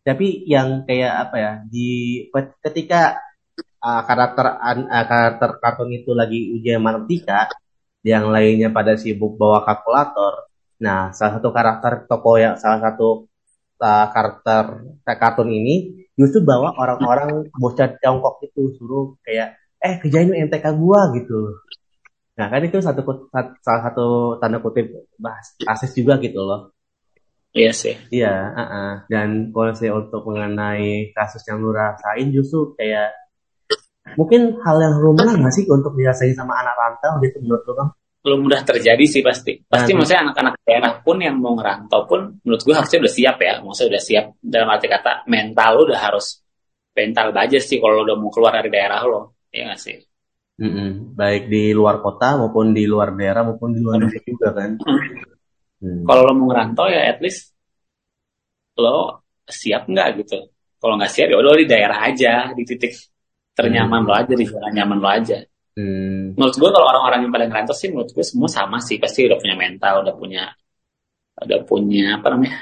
Tapi 0.06 0.46
yang 0.46 0.86
kayak 0.86 1.12
apa 1.28 1.36
ya, 1.40 1.52
di 1.66 1.88
ketika 2.62 3.18
uh, 3.82 4.02
karakter 4.06 4.46
uh, 4.60 5.06
karakter 5.08 5.50
kartun 5.58 5.90
itu 5.96 6.12
lagi 6.12 6.52
ujian 6.54 6.84
matematika, 6.84 7.48
yang 8.06 8.30
lainnya 8.30 8.70
pada 8.70 8.94
sibuk 8.94 9.34
bawa 9.40 9.64
kalkulator. 9.66 10.46
Nah, 10.84 11.10
salah 11.16 11.40
satu 11.40 11.48
karakter 11.50 11.92
toko 12.06 12.36
yang 12.38 12.54
salah 12.60 12.78
satu 12.84 13.26
uh, 13.80 14.06
karakter 14.12 14.64
kartun 15.04 15.50
ini 15.52 16.06
justru 16.16 16.40
bawa 16.42 16.72
orang-orang 16.80 17.52
bocah 17.52 18.00
Tiongkok 18.00 18.40
itu 18.48 18.72
suruh 18.80 19.20
kayak 19.20 19.60
eh 19.80 20.00
kerjain 20.00 20.32
MTK 20.32 20.66
gua 20.80 21.12
gitu 21.12 21.60
nah 22.36 22.52
kan 22.52 22.60
itu 22.60 22.76
satu 22.84 23.00
salah 23.64 23.82
satu 23.88 24.36
tanda 24.40 24.60
kutip 24.60 25.08
bahas 25.16 25.56
asis 25.64 25.96
juga 25.96 26.20
gitu 26.20 26.36
loh 26.44 26.75
iya 27.56 27.72
sih 27.72 27.96
iya 28.12 28.52
uh 28.52 28.60
-uh. 28.60 28.92
dan 29.08 29.48
kalau 29.50 29.72
saya 29.72 29.96
untuk 29.96 30.20
mengenai 30.28 31.16
kasus 31.16 31.40
yang 31.48 31.64
lu 31.64 31.72
rasain 31.72 32.28
justru 32.28 32.76
kayak 32.76 33.16
mungkin 34.14 34.60
hal 34.62 34.76
yang 34.78 35.00
rumah 35.00 35.32
nggak 35.32 35.50
sih 35.56 35.64
untuk 35.66 35.96
dirasain 35.96 36.36
sama 36.36 36.60
anak 36.60 36.76
rantau 36.76 37.16
gitu 37.24 37.40
menurut 37.40 37.64
lu 37.64 37.74
bang 37.74 37.90
belum 38.26 38.42
mudah 38.42 38.66
terjadi 38.66 39.06
sih 39.06 39.22
pasti. 39.22 39.62
Pasti 39.62 39.94
nah, 39.94 40.02
maksudnya 40.02 40.20
anak-anak 40.26 40.54
daerah 40.66 40.92
pun 40.98 41.22
yang 41.22 41.38
mau 41.38 41.54
ngerantau 41.54 42.10
pun 42.10 42.20
menurut 42.42 42.58
gue 42.66 42.74
harusnya 42.74 42.98
udah 43.06 43.14
siap 43.14 43.36
ya. 43.38 43.54
Maksudnya 43.62 43.90
udah 43.94 44.02
siap 44.02 44.24
dalam 44.42 44.68
arti 44.74 44.86
kata 44.90 45.12
mental 45.30 45.70
lo 45.78 45.82
udah 45.86 46.00
harus 46.02 46.42
mental 46.90 47.30
baja 47.30 47.58
sih 47.62 47.78
kalau 47.78 48.02
udah 48.02 48.18
mau 48.18 48.34
keluar 48.34 48.58
dari 48.58 48.66
daerah 48.74 49.06
lo. 49.06 49.38
Ya 49.54 49.70
gak 49.70 49.78
sih? 49.78 50.02
Mm 50.58 50.70
-mm. 50.74 50.88
Baik 51.14 51.46
di 51.46 51.70
luar 51.70 52.02
kota 52.02 52.34
maupun 52.34 52.74
di 52.74 52.82
luar 52.90 53.14
daerah 53.14 53.46
maupun 53.46 53.70
di 53.70 53.78
luar 53.78 54.02
negeri 54.02 54.20
juga 54.26 54.50
kan. 54.50 54.74
Hmm. 55.82 56.04
Kalau 56.08 56.22
lo 56.24 56.32
mau 56.32 56.46
ngerantau 56.48 56.86
ya 56.88 57.12
at 57.12 57.18
least 57.20 57.52
lo 58.80 59.24
siap 59.44 59.88
nggak 59.88 60.08
gitu. 60.24 60.38
Kalau 60.76 60.94
nggak 61.00 61.12
siap 61.12 61.28
ya 61.32 61.36
udah 61.40 61.56
di 61.56 61.68
daerah 61.68 61.98
aja 62.04 62.52
di 62.52 62.62
titik 62.64 62.92
ternyaman 63.56 64.04
hmm. 64.04 64.08
lo 64.08 64.12
aja 64.12 64.32
di 64.36 64.44
zona 64.44 64.68
nyaman 64.72 64.98
lo 65.00 65.08
aja. 65.08 65.38
Hmm. 65.76 66.32
Menurut 66.36 66.56
gue 66.56 66.70
kalau 66.72 66.86
orang-orang 66.88 67.28
yang 67.28 67.32
pada 67.32 67.46
ngerantau 67.48 67.76
sih 67.76 67.88
menurut 67.92 68.10
gue 68.12 68.24
semua 68.24 68.48
sama 68.48 68.80
sih 68.80 68.96
pasti 68.96 69.28
udah 69.28 69.36
punya 69.36 69.56
mental, 69.56 69.94
udah 70.04 70.14
punya 70.16 70.44
udah 71.36 71.60
punya 71.68 72.16
apa 72.16 72.32
namanya, 72.32 72.56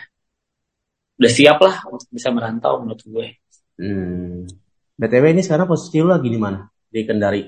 udah 1.23 1.31
siap 1.31 1.63
lah 1.63 1.87
untuk 1.87 2.11
bisa 2.11 2.35
merantau 2.35 2.83
menurut 2.83 3.03
gue. 3.07 3.29
Hmm. 3.75 4.47
btw 4.95 5.35
ini 5.35 5.43
sekarang 5.43 5.67
posisi 5.67 5.99
lu 5.99 6.11
lagi 6.11 6.31
di 6.31 6.39
mana 6.39 6.63
di 6.91 7.03
Kendari? 7.03 7.43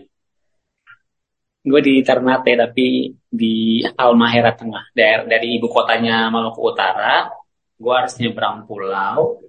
Gue 1.67 1.81
di 1.83 1.99
Ternate 1.99 2.55
tapi 2.55 3.11
di 3.27 3.83
Almahera 3.83 4.55
Tengah, 4.55 4.95
dari, 4.95 5.27
dari 5.27 5.47
ibu 5.59 5.67
kotanya 5.67 6.31
Maluku 6.31 6.63
Utara. 6.63 7.27
Gue 7.75 7.91
harus 7.91 8.15
nyebrang 8.23 8.63
pulau. 8.71 9.43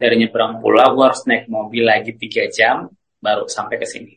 Dari 0.00 0.16
nyebrang 0.16 0.64
pulau 0.64 0.96
gue 0.96 1.04
harus 1.04 1.28
naik 1.28 1.44
mobil 1.52 1.84
lagi 1.84 2.16
tiga 2.16 2.48
jam 2.48 2.88
baru 3.20 3.44
sampai 3.44 3.76
ke 3.76 3.84
sini. 3.84 4.16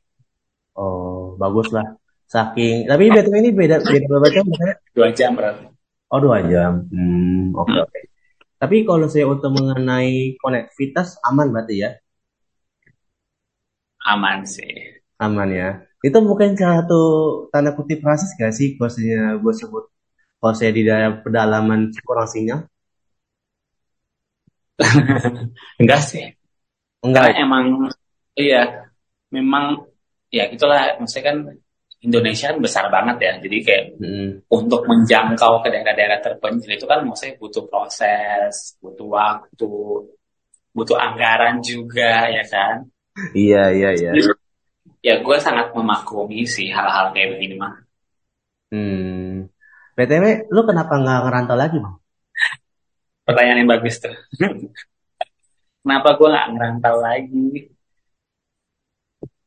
Oh, 0.79 1.35
bagus 1.35 1.75
lah. 1.75 1.83
Saking, 2.31 2.87
tapi 2.87 3.11
BTW 3.11 3.35
ini 3.43 3.51
beda 3.51 3.83
beda 3.83 4.05
berapa 4.07 4.27
jam? 4.31 4.45
Dua 4.95 5.11
jam 5.11 5.35
berarti. 5.35 5.67
Oh, 6.07 6.19
dua 6.23 6.39
jam. 6.47 6.87
Hmm, 6.87 7.51
oke 7.51 7.67
okay, 7.67 7.79
oke. 7.83 7.91
Okay. 7.91 8.03
Tapi 8.55 8.75
kalau 8.87 9.11
saya 9.11 9.27
untuk 9.27 9.51
mengenai 9.59 10.39
konektivitas 10.39 11.19
aman 11.27 11.51
berarti 11.51 11.83
ya? 11.83 11.91
Aman 14.07 14.47
sih. 14.47 15.03
Aman 15.19 15.51
ya. 15.51 15.90
Itu 16.01 16.17
salah 16.57 16.81
satu 16.81 17.01
tanda 17.53 17.71
kutip 17.77 18.01
rasis 18.01 18.33
gak 18.33 18.53
sih 18.57 18.75
kalau 18.75 18.89
gue 19.41 19.53
sebut 19.53 19.85
saya 20.57 20.73
di 20.73 20.81
dalam 20.81 21.21
pedalaman 21.21 21.93
kurang 22.01 22.25
sinyal? 22.25 22.65
Enggak 25.81 26.01
sih. 26.01 26.25
Enggak. 27.05 27.37
Karena 27.37 27.45
emang 27.45 27.65
iya, 28.33 28.89
memang 29.29 29.85
ya 30.33 30.49
itulah 30.49 30.97
maksudnya 30.97 31.25
kan 31.29 31.37
Indonesia 32.01 32.49
kan 32.49 32.57
besar 32.57 32.85
banget 32.89 33.17
ya 33.21 33.33
jadi 33.45 33.57
kayak 33.61 33.83
hmm. 34.01 34.29
untuk 34.49 34.81
menjangkau 34.89 35.61
ke 35.61 35.69
daerah-daerah 35.69 36.17
terpencil 36.17 36.73
itu 36.73 36.85
kan 36.89 37.05
maksudnya 37.05 37.37
butuh 37.37 37.63
proses 37.69 38.73
butuh 38.81 39.05
waktu 39.05 39.69
butuh 40.73 40.97
anggaran 40.97 41.61
juga 41.61 42.25
ya 42.31 42.41
kan 42.49 42.89
iya 43.37 43.69
iya 43.69 43.89
iya 43.93 44.11
ya 45.01 45.21
gue 45.21 45.37
sangat 45.41 45.73
memaklumi 45.73 46.45
sih 46.45 46.69
hal-hal 46.69 47.13
kayak 47.13 47.37
begini 47.37 47.55
mah 47.57 47.73
hmm. 48.73 49.49
Btw 49.97 50.47
lu 50.49 50.61
kenapa 50.63 50.97
nggak 50.97 51.19
ngerantau 51.25 51.57
lagi 51.57 51.77
bang 51.77 52.01
pertanyaan 53.31 53.59
yang 53.63 53.71
bagus 53.71 53.95
tuh. 54.01 54.15
Kenapa 55.81 56.09
gue 56.13 56.27
nggak 56.29 56.49
ngerantau 56.53 56.95
lagi? 57.01 57.47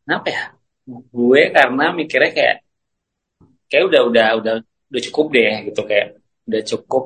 Kenapa 0.03 0.27
ya? 0.33 0.45
Gue 0.89 1.43
karena 1.55 1.85
mikirnya 1.95 2.33
kayak 2.35 2.57
kayak 3.71 3.85
udah 3.89 4.01
udah 4.11 4.29
udah 4.41 4.55
udah 4.91 5.03
cukup 5.11 5.27
deh 5.37 5.55
gitu. 5.71 5.81
Kayak 5.87 6.19
udah 6.49 6.63
cukup 6.65 7.05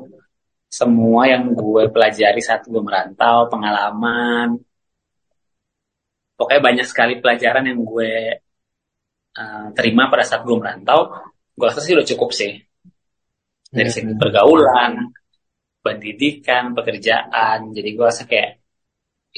semua 0.68 1.22
yang 1.28 1.52
gue 1.52 1.82
pelajari 1.88 2.40
saat 2.40 2.64
gue 2.64 2.80
merantau 2.80 3.48
pengalaman 3.52 4.60
pokoknya 6.38 6.62
banyak 6.68 6.86
sekali 6.90 7.12
pelajaran 7.22 7.64
yang 7.70 7.80
gue 7.90 8.10
uh, 9.40 9.66
terima 9.76 10.02
pada 10.12 10.24
saat 10.28 10.42
gue 10.46 10.56
merantau. 10.60 11.00
Gue 11.58 11.66
rasa 11.68 11.80
sih 11.82 11.94
udah 11.96 12.06
cukup 12.06 12.30
sih. 12.40 12.52
Dari 13.76 13.90
segi 13.94 14.12
Hmm. 14.12 14.20
pergaulan 14.22 14.92
pendidikan 15.84 16.64
pekerjaan. 16.76 17.58
Jadi 17.76 17.88
gue 17.96 18.04
rasa 18.10 18.24
kayak 18.30 18.50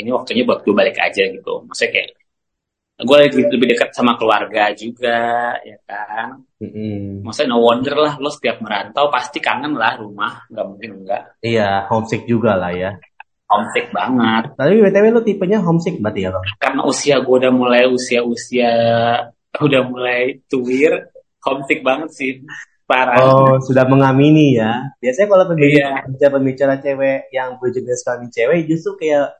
ini 0.00 0.10
waktunya 0.16 0.42
buat 0.48 0.60
gue 0.66 0.74
balik 0.80 0.96
aja 1.06 1.22
gitu. 1.36 1.52
Maksudnya 1.68 1.92
kayak 1.94 2.10
gue 3.08 3.16
lebih, 3.24 3.44
lebih 3.54 3.66
dekat 3.76 3.90
sama 3.98 4.12
keluarga 4.20 4.62
juga 4.82 5.18
ya 5.70 5.78
kan? 5.88 6.28
Mm-mm. 6.60 7.24
maksudnya 7.24 7.50
no 7.56 7.58
wonder 7.64 7.96
lah 7.96 8.14
lo 8.20 8.28
setiap 8.28 8.60
merantau 8.64 9.08
pasti 9.14 9.38
kangen 9.46 9.74
lah 9.82 9.92
rumah. 10.02 10.32
Nggak 10.52 10.66
mungkin 10.70 10.90
enggak. 11.04 11.22
Iya, 11.46 11.62
homesick 11.88 12.22
juga 12.32 12.50
lah 12.60 12.72
ya. 12.82 12.90
Homesick 13.50 13.90
banget 13.90 14.54
Tapi 14.54 14.78
BTW 14.78 15.06
lu 15.10 15.20
tipenya 15.20 15.58
homesick 15.58 15.98
berarti 15.98 16.22
ya 16.22 16.30
bang? 16.30 16.44
karena 16.56 16.80
usia 16.86 17.16
gue 17.18 17.34
udah 17.36 17.50
mulai 17.50 17.84
usia 17.84 18.22
usia 18.22 18.70
udah 19.58 19.82
mulai 19.84 20.38
tuir 20.46 21.10
homesick 21.42 21.82
banget 21.82 22.10
sih 22.14 22.30
parah 22.86 23.18
Oh, 23.18 23.54
sudah 23.58 23.86
mengamini 23.86 24.54
ya. 24.54 24.90
Biasanya 24.98 25.28
kalau 25.28 25.44
Iya. 25.54 25.88
pembicara 26.06 26.30
pembicara 26.30 26.74
cewek 26.78 27.30
yang 27.30 27.58
berjenis 27.58 28.02
kelamin 28.02 28.30
cewek 28.30 28.66
justru 28.66 28.98
kayak 28.98 29.34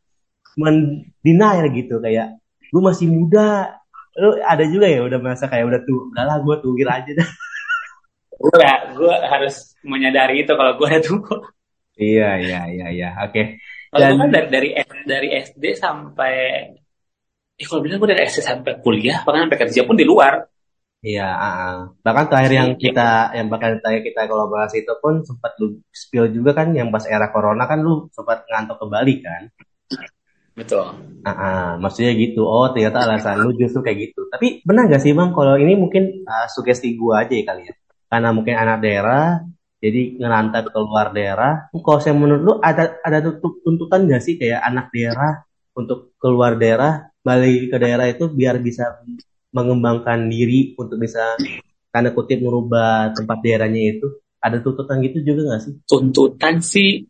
mendenial 0.55 1.67
gitu 1.71 1.99
kayak 1.99 2.39
gue 2.67 2.83
masih 2.83 3.07
muda. 3.07 3.75
Lu 4.15 4.35
ada 4.39 4.63
juga 4.67 4.87
ya 4.87 5.03
udah 5.03 5.19
merasa 5.19 5.47
kayak 5.47 5.67
udah 5.67 5.81
tuh, 5.83 6.11
udahlah 6.11 6.39
gue 6.39 6.57
tuir 6.63 6.89
aja 6.89 7.11
dah. 7.15 7.31
gue 8.41 8.67
gue 8.97 9.15
harus 9.29 9.77
menyadari 9.83 10.43
itu 10.43 10.53
kalau 10.55 10.75
gue 10.75 10.87
udah 10.87 11.03
tua 11.03 11.37
Iya, 12.01 12.31
iya, 12.41 12.61
iya, 12.73 12.87
iya. 12.89 13.09
Oke. 13.21 13.43
kalau 13.43 13.70
Dan- 13.99 14.11
gue 14.15 14.19
kan 14.23 14.31
dari 14.31 14.47
dari 14.55 14.69
dari 15.07 15.29
SD 15.35 15.65
sampai 15.75 16.35
eh 17.61 17.67
kalau 17.69 17.81
bilang 17.85 17.99
gue 18.01 18.11
dari 18.13 18.23
SD 18.27 18.41
sampai 18.51 18.73
kuliah 18.85 19.19
bahkan 19.25 19.47
sampai 19.47 19.59
kerja 19.67 19.81
pun 19.89 19.97
di 20.01 20.07
luar 20.11 20.35
Iya, 21.01 21.25
ah. 21.33 21.77
bahkan 22.05 22.29
terakhir 22.29 22.53
yang 22.61 22.71
Iya. 22.77 22.81
kita, 22.85 23.09
yang 23.33 23.47
bahkan 23.53 23.73
terakhir 23.81 24.03
kita 24.13 24.21
kolaborasi 24.29 24.77
itu 24.85 24.93
pun 25.01 25.15
sempat 25.25 25.53
lu 25.61 25.81
spill 25.89 26.27
juga 26.37 26.51
kan, 26.53 26.69
yang 26.77 26.93
pas 26.93 27.05
era 27.09 27.33
corona 27.33 27.65
kan 27.65 27.81
lu 27.81 28.13
sempat 28.13 28.45
ngantuk 28.51 28.77
ke 28.77 28.87
Bali 28.93 29.15
kan? 29.25 29.43
betul 30.57 30.85
Ah, 31.21 31.31
ah. 31.33 31.67
maksudnya 31.83 32.13
gitu. 32.17 32.41
Oh, 32.49 32.73
ternyata 32.73 33.05
alasan 33.05 33.45
lu 33.45 33.53
justru 33.61 33.81
kayak 33.85 33.99
gitu. 34.09 34.21
Tapi 34.33 34.65
benar 34.65 34.89
gak 34.89 35.03
sih 35.05 35.13
bang, 35.13 35.31
kalau 35.37 35.55
ini 35.61 35.73
mungkin 35.77 36.25
ah, 36.25 36.49
sugesti 36.49 36.97
gua 36.97 37.25
aja 37.25 37.35
ya 37.37 37.45
kali 37.45 37.63
ya? 37.69 37.75
Karena 38.11 38.29
mungkin 38.37 38.55
anak 38.57 38.77
daerah, 38.85 39.45
jadi 39.81 40.21
ngerantau 40.21 40.69
ke 40.69 40.79
luar 40.79 41.09
daerah. 41.17 41.53
Kalau 41.73 41.99
saya 42.05 42.13
menurut 42.13 42.43
lu 42.45 42.55
ada 42.61 43.01
ada 43.01 43.19
tuntut- 43.25 43.65
tuntutan 43.65 44.05
gak 44.07 44.23
sih 44.23 44.37
kayak 44.37 44.61
anak 44.61 44.93
daerah 44.93 45.41
untuk 45.73 46.13
keluar 46.21 46.61
daerah, 46.61 47.09
balik 47.25 47.73
ke 47.73 47.77
daerah 47.81 48.07
itu 48.13 48.29
biar 48.29 48.61
bisa 48.61 49.01
mengembangkan 49.57 50.29
diri 50.29 50.77
untuk 50.77 51.01
bisa 51.01 51.35
tanda 51.91 52.13
kutip 52.13 52.39
merubah 52.45 53.11
tempat 53.17 53.39
daerahnya 53.41 53.97
itu? 53.97 54.07
Ada 54.41 54.61
tuntutan 54.61 55.01
gitu 55.05 55.19
juga 55.25 55.57
gak 55.57 55.63
sih? 55.65 55.73
tuntutan 55.89 56.55
sih 56.61 57.05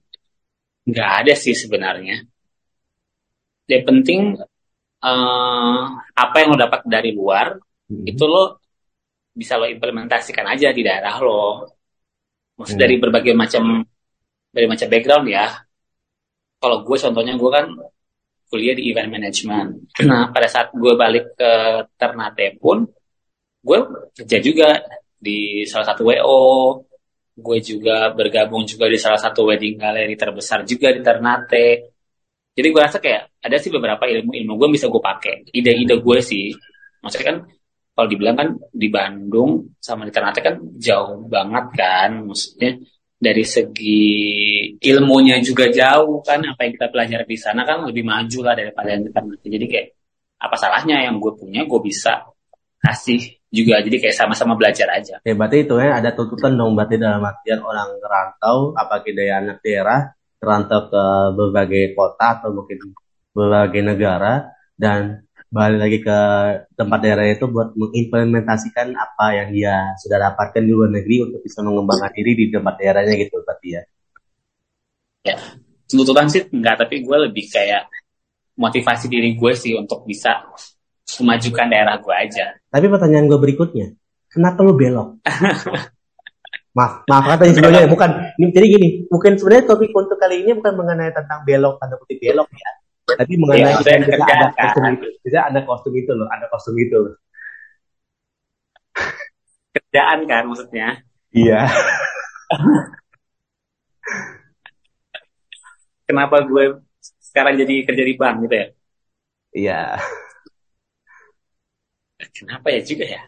nggak 0.87 1.11
ada 1.27 1.35
sih 1.35 1.55
sebenarnya. 1.55 2.23
Yang 3.71 3.83
penting 3.87 4.21
eh, 5.03 5.83
apa 6.15 6.37
yang 6.39 6.55
lo 6.55 6.59
dapat 6.59 6.81
dari 6.87 7.11
luar 7.15 7.59
Hmm. 7.91 8.07
itu 8.07 8.23
lo 8.23 8.63
bisa 9.35 9.59
lo 9.59 9.67
implementasikan 9.67 10.47
aja 10.47 10.71
di 10.71 10.87
daerah 10.87 11.19
lo. 11.19 11.67
Maksud 12.61 12.77
Hmm. 12.77 12.83
dari 12.85 12.95
berbagai 13.01 13.33
macam 13.33 13.65
dari 14.53 14.67
macam 14.69 14.87
background 14.93 15.27
ya. 15.33 15.47
Kalau 16.61 16.85
gue 16.85 16.97
contohnya 17.01 17.35
gue 17.41 17.51
kan 17.51 17.67
kuliah 18.53 18.75
di 18.77 18.93
event 18.93 19.09
management. 19.09 19.69
Nah 20.05 20.29
pada 20.29 20.45
saat 20.45 20.69
gue 20.77 20.93
balik 20.93 21.33
ke 21.39 21.53
Ternate 21.97 22.61
pun 22.61 22.85
gue 23.65 23.79
kerja 24.21 24.39
juga 24.45 24.69
di 25.17 25.65
salah 25.65 25.87
satu 25.89 26.05
WO. 26.05 26.45
Gue 27.41 27.59
juga 27.65 28.13
bergabung 28.13 28.69
juga 28.69 28.85
di 28.93 29.01
salah 29.01 29.17
satu 29.17 29.49
wedding 29.49 29.81
gallery 29.81 30.13
terbesar 30.19 30.61
juga 30.69 30.93
di 30.93 31.01
Ternate. 31.01 31.67
Jadi 32.53 32.69
gue 32.69 32.83
rasa 32.83 33.01
kayak 33.01 33.41
ada 33.41 33.57
sih 33.57 33.73
beberapa 33.73 34.05
ilmu-ilmu 34.05 34.53
gue 34.61 34.69
bisa 34.77 34.93
gue 34.93 35.01
pakai. 35.01 35.49
Ide-ide 35.49 35.97
gue 35.97 36.19
sih. 36.21 36.53
Maksudnya 37.01 37.27
kan 37.33 37.37
kalau 38.01 38.09
dibilang 38.09 38.33
kan 38.33 38.49
di 38.73 38.89
Bandung 38.89 39.77
sama 39.77 40.09
di 40.09 40.13
Ternate 40.17 40.41
kan 40.41 40.57
jauh 40.81 41.29
banget 41.29 41.69
kan. 41.77 42.25
Maksudnya 42.25 42.81
dari 43.21 43.45
segi 43.45 44.09
ilmunya 44.81 45.37
juga 45.45 45.69
jauh 45.69 46.25
kan. 46.25 46.41
Apa 46.41 46.65
yang 46.65 46.81
kita 46.81 46.89
pelajari 46.89 47.29
di 47.29 47.37
sana 47.37 47.69
kan 47.69 47.85
lebih 47.85 48.09
maju 48.09 48.41
lah 48.41 48.57
daripada 48.57 48.97
yang 48.97 49.05
di 49.05 49.13
Ternate. 49.13 49.45
Jadi 49.45 49.67
kayak 49.69 49.87
apa 50.41 50.57
salahnya 50.57 51.05
yang 51.05 51.21
gue 51.21 51.37
punya 51.37 51.69
gue 51.69 51.81
bisa 51.85 52.25
kasih 52.81 53.21
juga. 53.53 53.85
Jadi 53.85 54.01
kayak 54.01 54.17
sama-sama 54.17 54.57
belajar 54.57 54.89
aja. 54.97 55.21
Ya 55.21 55.37
berarti 55.37 55.69
itu 55.69 55.77
ya 55.77 56.01
ada 56.01 56.17
tuntutan 56.17 56.57
dong 56.57 56.73
berarti 56.73 56.97
dalam 56.97 57.21
artian 57.21 57.61
orang 57.61 58.01
ngerantau 58.01 58.73
apalagi 58.81 59.13
dari 59.13 59.29
anak 59.29 59.61
daerah 59.61 60.09
ngerantau 60.41 60.81
ke 60.89 61.05
berbagai 61.37 61.85
kota 61.93 62.41
atau 62.41 62.49
mungkin 62.57 62.97
berbagai 63.37 63.85
negara 63.85 64.57
dan 64.73 65.29
balik 65.51 65.79
lagi 65.83 65.99
ke 65.99 66.19
tempat 66.79 66.99
daerah 67.03 67.27
itu 67.27 67.51
buat 67.51 67.75
mengimplementasikan 67.75 68.95
apa 68.95 69.35
yang 69.35 69.49
dia 69.51 69.99
sudah 69.99 70.31
dapatkan 70.31 70.63
di 70.63 70.71
luar 70.71 70.95
negeri 70.95 71.27
untuk 71.27 71.43
bisa 71.43 71.59
mengembangkan 71.67 72.15
diri 72.15 72.33
di 72.39 72.45
tempat 72.55 72.79
daerahnya 72.79 73.19
gitu 73.19 73.43
berarti 73.43 73.69
ya. 73.75 73.83
Ya, 75.21 75.37
tuntutan 75.91 76.31
sih 76.31 76.47
enggak, 76.55 76.87
tapi 76.87 77.03
gue 77.03 77.17
lebih 77.27 77.51
kayak 77.51 77.91
motivasi 78.55 79.11
diri 79.11 79.35
gue 79.35 79.53
sih 79.59 79.75
untuk 79.75 80.07
bisa 80.07 80.39
memajukan 81.19 81.67
daerah 81.67 81.99
gue 81.99 82.15
aja. 82.15 82.55
Tapi 82.71 82.87
pertanyaan 82.87 83.27
gue 83.27 83.41
berikutnya, 83.43 83.91
kenapa 84.31 84.63
lu 84.63 84.79
belok? 84.79 85.19
maaf, 86.79 87.03
maaf 87.11 87.25
katanya 87.27 87.53
sebenarnya 87.59 87.91
bukan. 87.91 88.11
Ini, 88.39 88.47
jadi 88.55 88.67
gini, 88.71 88.89
mungkin 89.11 89.35
sebenarnya 89.35 89.67
topik 89.67 89.91
untuk 89.91 90.15
kali 90.15 90.47
ini 90.47 90.55
bukan 90.55 90.79
mengenai 90.79 91.11
tentang 91.11 91.43
belok 91.43 91.83
tanda 91.83 91.99
kutip 91.99 92.23
belok 92.23 92.47
ya, 92.55 92.71
tapi 93.19 93.33
mengenai 93.39 93.63
kita, 93.63 93.71
maksudnya 93.75 93.99
kita 93.99 94.17
kerjaan, 94.19 94.39
ada 94.39 94.51
kan? 94.51 94.63
kostum 94.69 94.85
itu, 94.95 95.07
kita 95.25 95.39
ada 95.41 95.61
kostum 95.67 95.95
itu 95.97 96.13
loh, 96.15 96.29
ada 96.29 96.47
kostum 96.51 96.75
itu. 96.77 96.97
loh. 96.99 97.15
Kerjaan 99.71 100.19
kan 100.27 100.43
maksudnya. 100.51 100.89
Iya. 101.31 101.63
Kenapa 106.11 106.43
gue 106.43 106.83
sekarang 107.23 107.55
jadi 107.55 107.75
kerja 107.87 108.03
di 108.03 108.15
bank 108.19 108.37
gitu 108.47 108.55
ya? 108.59 108.67
Iya. 109.55 109.81
Kenapa 112.35 112.67
ya 112.75 112.81
juga 112.83 113.07
ya? 113.07 113.23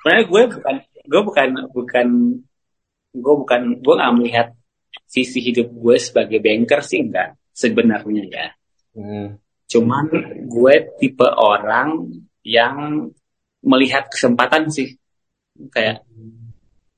Sebenarnya 0.00 0.24
gue 0.30 0.42
bukan 0.54 0.76
gue 1.04 1.20
bukan 1.20 1.48
bukan 1.74 2.06
gue 3.14 3.34
bukan 3.42 3.60
gue 3.82 3.94
nggak 3.98 4.14
melihat 4.16 4.46
sisi 5.04 5.38
hidup 5.42 5.68
gue 5.70 5.96
sebagai 5.98 6.38
banker 6.38 6.80
sih 6.82 7.02
enggak 7.02 7.34
sebenarnya 7.50 8.24
ya. 8.30 8.46
Hmm. 8.94 9.38
Cuman 9.68 10.06
gue 10.46 10.74
tipe 11.02 11.26
orang 11.26 12.08
yang 12.46 13.08
melihat 13.64 14.06
kesempatan 14.06 14.70
sih. 14.70 14.94
Kayak 15.70 16.06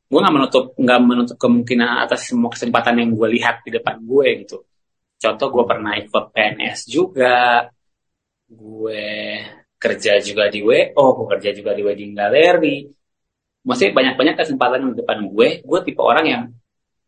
gue 0.06 0.18
nggak 0.22 0.34
menutup 0.34 0.64
nggak 0.78 1.00
menutup 1.02 1.36
kemungkinan 1.36 2.06
atas 2.06 2.30
semua 2.30 2.52
kesempatan 2.52 3.00
yang 3.02 3.10
gue 3.16 3.28
lihat 3.36 3.64
di 3.66 3.70
depan 3.74 4.00
gue 4.04 4.46
gitu. 4.46 4.62
Contoh 5.16 5.48
gue 5.48 5.64
pernah 5.64 5.96
ikut 5.96 6.24
PNS 6.30 6.92
juga, 6.92 7.64
gue 8.46 9.04
kerja 9.76 10.20
juga 10.20 10.48
di 10.52 10.60
WO, 10.60 11.04
gue 11.16 11.26
kerja 11.36 11.50
juga 11.56 11.72
di 11.72 11.82
wedding 11.82 12.12
gallery. 12.12 12.84
Maksudnya 13.66 13.92
banyak-banyak 13.96 14.36
kesempatan 14.38 14.92
di 14.92 15.02
depan 15.02 15.26
gue, 15.26 15.48
gue 15.64 15.78
tipe 15.82 15.98
orang 15.98 16.26
yang 16.28 16.42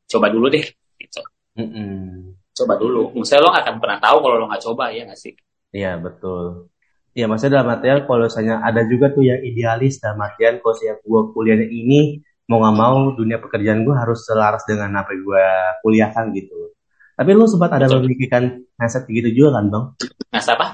coba 0.09 0.27
dulu 0.33 0.51
deh, 0.51 0.66
gitu. 0.98 1.22
Mm-mm. 1.55 2.17
Coba 2.64 2.75
dulu. 2.75 3.14
Maksudnya 3.14 3.40
lo 3.44 3.49
gak 3.55 3.64
akan 3.64 3.77
pernah 3.79 3.99
tahu 4.03 4.16
kalau 4.18 4.35
lo 4.37 4.47
nggak 4.51 4.64
coba 4.66 4.85
ya 4.90 5.03
nggak 5.07 5.21
sih? 5.21 5.33
Iya 5.71 6.01
betul. 6.03 6.66
Iya 7.14 7.27
maksudnya 7.27 7.62
dalam 7.62 7.71
artian 7.75 7.99
kalau 8.07 8.27
misalnya 8.27 8.57
ada 8.62 8.83
juga 8.87 9.11
tuh 9.11 9.25
yang 9.27 9.40
idealis 9.42 9.99
dalam 9.99 10.18
artian 10.23 10.62
kalau 10.62 10.75
saya 10.77 10.99
gua 11.03 11.31
kuliahnya 11.35 11.66
ini 11.66 12.23
mau 12.49 12.62
nggak 12.62 12.77
mau 12.79 12.99
dunia 13.12 13.37
pekerjaan 13.42 13.85
gue 13.85 13.92
harus 13.92 14.25
selaras 14.25 14.64
dengan 14.64 15.05
apa 15.05 15.12
yang 15.12 15.23
gue 15.27 15.47
kuliahkan 15.85 16.25
gitu. 16.33 16.73
Tapi 17.12 17.31
lu 17.35 17.44
sempat 17.44 17.77
ada 17.77 17.90
memikirkan 17.90 18.64
mindset 18.79 19.05
gitu 19.11 19.29
juga 19.35 19.61
kan 19.61 19.64
bang? 19.68 19.85
Nah, 20.33 20.40
apa? 20.40 20.66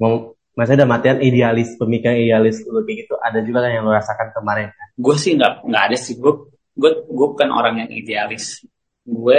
Mau 0.00 0.32
maksudnya 0.56 0.84
dalam 0.84 0.96
artian 0.96 1.18
idealis 1.20 1.76
pemikiran 1.80 2.16
idealis 2.16 2.60
kayak 2.64 2.96
gitu 3.04 3.14
ada 3.20 3.40
juga 3.40 3.64
kan 3.64 3.70
yang 3.72 3.84
lu 3.88 3.92
rasakan 3.92 4.28
kemarin 4.36 4.68
gue 5.00 5.16
sih 5.16 5.32
nggak 5.40 5.64
nggak 5.64 5.82
ada 5.88 5.96
sih 5.96 6.20
gue 6.20 6.32
gue 6.76 6.90
gue 7.08 7.26
bukan 7.32 7.48
orang 7.48 7.84
yang 7.84 7.90
idealis 7.90 8.60
gue 9.08 9.38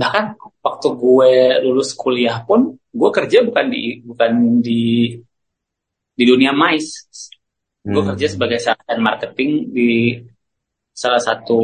bahkan 0.00 0.24
waktu 0.66 0.88
gue 1.02 1.32
lulus 1.66 1.90
kuliah 2.02 2.38
pun 2.48 2.60
gue 3.00 3.10
kerja 3.18 3.38
bukan 3.48 3.66
di 3.74 3.82
bukan 4.08 4.32
di 4.66 4.82
di 6.18 6.24
dunia 6.30 6.52
mais 6.60 6.86
gue 7.92 8.02
Hmm. 8.02 8.08
kerja 8.12 8.26
sebagai 8.34 8.58
sarjana 8.60 9.00
marketing 9.00 9.50
di 9.72 9.90
salah 10.92 11.22
satu 11.22 11.60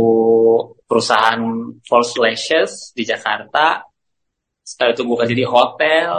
perusahaan 0.88 1.42
false 1.88 2.14
lashes 2.22 2.70
di 2.96 3.02
Jakarta. 3.02 3.82
Setelah 4.64 4.94
itu 4.94 5.02
gue 5.04 5.16
kerja 5.20 5.36
di 5.36 5.46
hotel. 5.54 6.10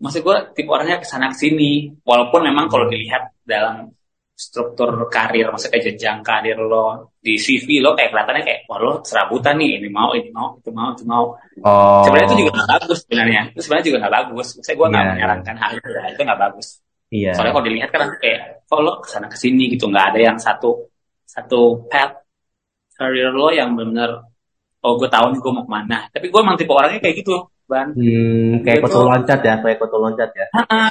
Maksud 0.00 0.20
gue 0.26 0.36
tipe 0.56 0.70
orangnya 0.72 0.98
ke 0.98 1.06
sana 1.06 1.28
ke 1.30 1.36
sini. 1.38 1.92
Walaupun 2.08 2.40
memang 2.48 2.66
kalau 2.72 2.88
dilihat 2.88 3.30
dalam 3.44 3.92
struktur 4.40 4.88
karir, 5.12 5.52
maksudnya 5.52 5.76
kayak 5.76 5.84
jenjang 5.92 6.18
karir 6.24 6.56
lo 6.56 7.12
di 7.20 7.36
CV 7.36 7.84
lo 7.84 7.92
kayak 7.92 8.08
kelihatannya 8.08 8.40
kayak 8.48 8.60
wah 8.72 8.80
lo 8.80 8.92
serabutan 9.04 9.60
nih 9.60 9.76
ini 9.76 9.88
mau 9.92 10.16
ini 10.16 10.32
mau 10.32 10.56
itu 10.56 10.72
mau 10.72 10.88
itu 10.96 11.04
mau. 11.04 11.36
Oh. 11.60 12.00
Sebenarnya 12.08 12.28
itu 12.32 12.36
juga 12.40 12.50
nggak 12.56 12.70
bagus 12.80 12.98
sebenarnya. 13.04 13.42
Itu 13.52 13.60
sebenarnya 13.60 13.86
juga 13.92 13.98
nggak 14.00 14.14
bagus. 14.16 14.46
Saya 14.64 14.74
gue 14.80 14.86
nggak 14.88 15.04
Iya, 15.04 15.12
menyarankan 15.12 15.54
hal 15.60 15.70
itu, 15.76 15.88
ya. 15.92 16.02
itu 16.08 16.20
nggak 16.24 16.40
bagus. 16.40 16.66
Iya. 17.12 17.30
Soalnya 17.36 17.52
kalau 17.52 17.66
dilihat 17.68 17.90
kan 17.92 18.02
kayak 18.16 18.40
kok 18.64 18.80
lo 18.80 18.92
ke 19.04 19.08
sana 19.12 19.26
ke 19.28 19.36
sini 19.36 19.64
gitu 19.68 19.84
nggak 19.92 20.06
ada 20.16 20.18
yang 20.32 20.38
satu 20.40 20.70
satu 21.28 21.60
path 21.92 22.24
career 22.96 23.28
lo 23.36 23.52
yang 23.52 23.76
benar 23.76 24.24
oh 24.80 24.92
gue 24.96 25.08
tahu 25.12 25.36
nih 25.36 25.40
gue 25.44 25.52
mau 25.52 25.64
ke 25.68 25.72
mana. 25.76 26.08
Tapi 26.08 26.32
gue 26.32 26.40
emang 26.40 26.56
tipe 26.56 26.72
orangnya 26.72 27.04
kayak 27.04 27.16
gitu, 27.20 27.36
ban. 27.68 27.92
Hmm, 27.92 28.64
kayak 28.64 28.80
Itu- 28.80 28.88
koto 28.88 29.04
loncat 29.04 29.40
ya, 29.44 29.54
kayak 29.60 29.76
koto 29.76 29.96
loncat 30.00 30.30
ya. 30.32 30.46
Ah, 30.56 30.88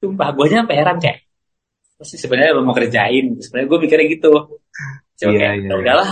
sumpah 0.00 0.32
gue 0.32 0.44
aja 0.48 0.64
sampai 0.64 0.76
heran 0.80 0.96
kayak 0.96 1.27
pasti 1.98 2.16
sebenarnya 2.16 2.54
lo 2.54 2.62
mau 2.62 2.76
kerjain. 2.78 3.34
Sebenarnya 3.42 3.68
gue 3.68 3.78
mikirnya 3.82 4.06
gitu. 4.06 4.32
Cuma 5.18 5.30
Iya, 5.34 5.40
kayak 5.42 5.54
iya, 5.58 5.68
"Ya 5.68 5.76
udahlah. 5.76 6.08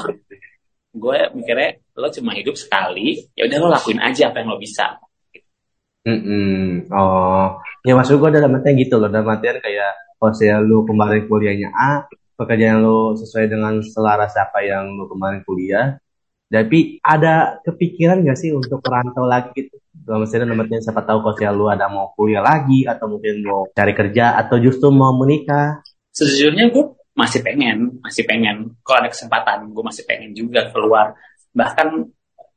Gue 0.90 1.18
mikirnya 1.38 1.70
lo 1.96 2.08
cuma 2.10 2.32
hidup 2.34 2.56
sekali, 2.58 3.22
ya 3.38 3.46
udah 3.46 3.58
lo 3.62 3.68
lakuin 3.70 4.00
aja 4.02 4.28
apa 4.28 4.42
yang 4.42 4.52
lo 4.52 4.58
bisa. 4.58 4.98
Mm-mm. 6.06 6.86
Oh, 6.94 7.58
ya 7.82 7.98
maksud 7.98 8.22
gue 8.22 8.30
dalam 8.30 8.54
artian 8.54 8.78
gitu 8.78 8.94
loh, 8.94 9.10
dalam 9.10 9.26
artian 9.26 9.58
kayak 9.58 9.90
kalau 10.20 10.32
saya 10.34 10.62
lu 10.62 10.86
kemarin 10.86 11.26
kuliahnya 11.26 11.74
A, 11.74 12.06
pekerjaan 12.38 12.78
lu 12.78 13.18
sesuai 13.18 13.50
dengan 13.50 13.82
selaras 13.82 14.38
apa 14.38 14.62
yang 14.62 14.94
lu 14.94 15.10
kemarin 15.10 15.42
kuliah, 15.42 15.98
tapi 16.46 17.02
ada 17.02 17.58
kepikiran 17.66 18.22
gak 18.22 18.38
sih 18.38 18.54
untuk 18.54 18.78
merantau 18.86 19.26
lagi 19.26 19.50
gitu? 19.56 19.76
Artian, 20.06 20.46
dalam 20.46 20.62
artian 20.62 20.78
siapa 20.78 21.02
tahu 21.02 21.18
kalau 21.18 21.34
saya 21.34 21.50
lu 21.50 21.66
ada 21.66 21.90
mau 21.90 22.14
kuliah 22.14 22.38
lagi, 22.38 22.86
atau 22.86 23.10
mungkin 23.10 23.42
mau 23.42 23.66
cari 23.74 23.90
kerja, 23.90 24.38
atau 24.38 24.62
justru 24.62 24.94
mau 24.94 25.10
menikah. 25.18 25.82
Sejujurnya 26.14 26.70
gue 26.70 26.84
masih 27.18 27.42
pengen, 27.42 27.98
masih 27.98 28.22
pengen. 28.22 28.70
Kalau 28.86 29.02
ada 29.02 29.10
kesempatan, 29.10 29.66
gue 29.74 29.82
masih 29.82 30.06
pengen 30.06 30.30
juga 30.30 30.70
keluar. 30.70 31.18
Bahkan 31.50 32.06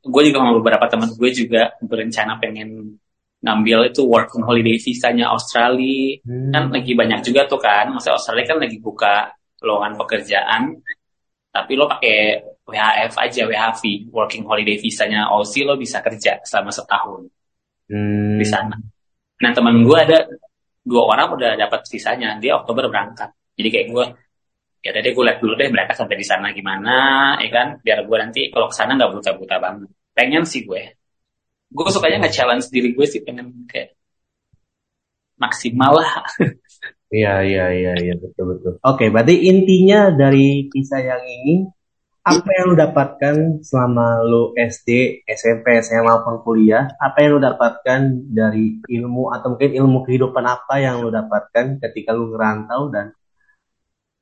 gue 0.06 0.22
juga 0.30 0.38
sama 0.38 0.52
beberapa 0.62 0.86
teman 0.86 1.10
gue 1.10 1.30
juga 1.34 1.74
berencana 1.82 2.38
pengen 2.38 2.96
ngambil 3.42 3.90
itu 3.90 4.06
working 4.06 4.46
holiday 4.46 4.78
visanya 4.78 5.34
Australia. 5.34 6.22
Hmm. 6.22 6.54
Kan 6.54 6.62
lagi 6.70 6.92
banyak 6.94 7.20
juga 7.26 7.50
tuh 7.50 7.58
kan, 7.58 7.90
maksudnya 7.90 8.14
Australia 8.14 8.46
kan 8.46 8.58
lagi 8.62 8.78
buka 8.78 9.34
lowongan 9.66 9.98
pekerjaan. 9.98 10.62
Tapi 11.50 11.74
lo 11.74 11.90
pakai 11.90 12.46
WHF 12.62 13.18
aja, 13.18 13.42
WHV, 13.42 14.14
working 14.14 14.46
holiday 14.46 14.78
visanya 14.78 15.26
Aussie 15.34 15.66
lo 15.66 15.74
bisa 15.74 15.98
kerja 15.98 16.38
selama 16.46 16.70
setahun 16.70 17.26
Hmm. 17.90 18.38
di 18.38 18.46
sana. 18.46 18.78
Nah 19.42 19.50
teman 19.50 19.82
gue 19.82 19.98
ada 19.98 20.18
dua 20.86 21.02
orang 21.10 21.34
udah 21.34 21.50
dapat 21.58 21.82
visanya, 21.90 22.38
dia 22.38 22.54
Oktober 22.54 22.86
berangkat. 22.86 23.34
Jadi 23.58 23.68
kayak 23.68 23.86
gue, 23.90 24.04
ya 24.86 24.90
deh 24.94 25.12
gue 25.12 25.24
lihat 25.26 25.38
dulu 25.42 25.52
deh 25.58 25.68
berangkat 25.68 25.96
sampai 25.98 26.16
di 26.16 26.26
sana 26.26 26.54
gimana, 26.54 26.96
ya 27.42 27.50
kan? 27.50 27.68
Biar 27.82 28.06
gue 28.06 28.16
nanti 28.16 28.40
kalau 28.54 28.70
ke 28.70 28.74
sana 28.78 28.94
nggak 28.94 29.10
buta-buta 29.10 29.56
banget. 29.58 29.90
Pengen 30.14 30.46
sih 30.46 30.62
gue. 30.62 30.82
Gue 31.70 31.84
sukanya 31.90 32.22
nggak 32.22 32.34
challenge 32.34 32.66
diri 32.70 32.94
gue 32.94 33.06
sih, 33.10 33.20
pengen 33.26 33.66
kayak 33.66 33.98
maksimal 35.40 35.98
lah. 35.98 36.10
Iya, 37.10 37.42
iya, 37.42 37.64
iya, 37.74 37.92
iya, 37.98 38.14
betul, 38.14 38.54
betul. 38.54 38.72
Oke, 38.86 39.10
berarti 39.10 39.50
intinya 39.50 40.14
dari 40.14 40.70
kisah 40.70 41.02
yang 41.02 41.18
ini, 41.26 41.66
apa 42.20 42.48
yang 42.52 42.64
lu 42.68 42.76
dapatkan 42.76 43.64
selama 43.64 44.20
lu 44.28 44.52
SD, 44.52 45.20
SMP, 45.24 45.80
SMA 45.80 46.04
maupun 46.04 46.44
kuliah? 46.44 46.92
Apa 47.00 47.24
yang 47.24 47.36
lu 47.36 47.40
dapatkan 47.40 48.00
dari 48.28 48.76
ilmu 48.84 49.32
atau 49.32 49.56
mungkin 49.56 49.72
ilmu 49.72 50.04
kehidupan 50.04 50.44
apa 50.44 50.84
yang 50.84 51.00
lu 51.00 51.08
dapatkan 51.08 51.80
ketika 51.80 52.12
lu 52.12 52.36
ngerantau 52.36 52.92
dan 52.92 53.16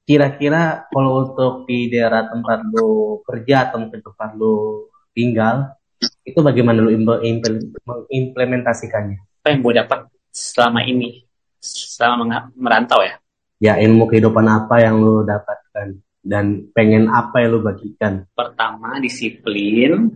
kira-kira 0.07 0.87
kalau 0.95 1.27
untuk 1.27 1.67
di 1.67 1.91
daerah 1.91 2.31
tempat 2.31 2.65
lu 2.71 3.21
kerja 3.27 3.69
atau 3.69 3.83
mungkin 3.83 4.01
tempat 4.01 4.31
lu 4.39 4.87
tinggal, 5.11 5.75
itu 6.23 6.39
bagaimana 6.39 6.79
lu 6.79 6.95
imp- 6.95 7.23
imp- 7.27 7.75
mengimplementasikannya? 7.83 9.43
Apa 9.43 9.47
yang 9.53 9.61
gue 9.67 9.75
dapat 9.75 10.01
selama 10.31 10.87
ini, 10.87 11.27
selama 11.59 12.47
merantau 12.55 13.03
ya? 13.03 13.19
Ya, 13.59 13.75
ilmu 13.75 14.07
kehidupan 14.07 14.47
apa 14.47 14.87
yang 14.87 15.03
lu 15.03 15.27
dapatkan 15.27 15.99
dan 16.29 16.69
pengen 16.77 17.09
apa 17.09 17.41
yang 17.41 17.57
lu 17.57 17.61
bagikan? 17.65 18.29
Pertama 18.37 19.01
disiplin, 19.01 20.13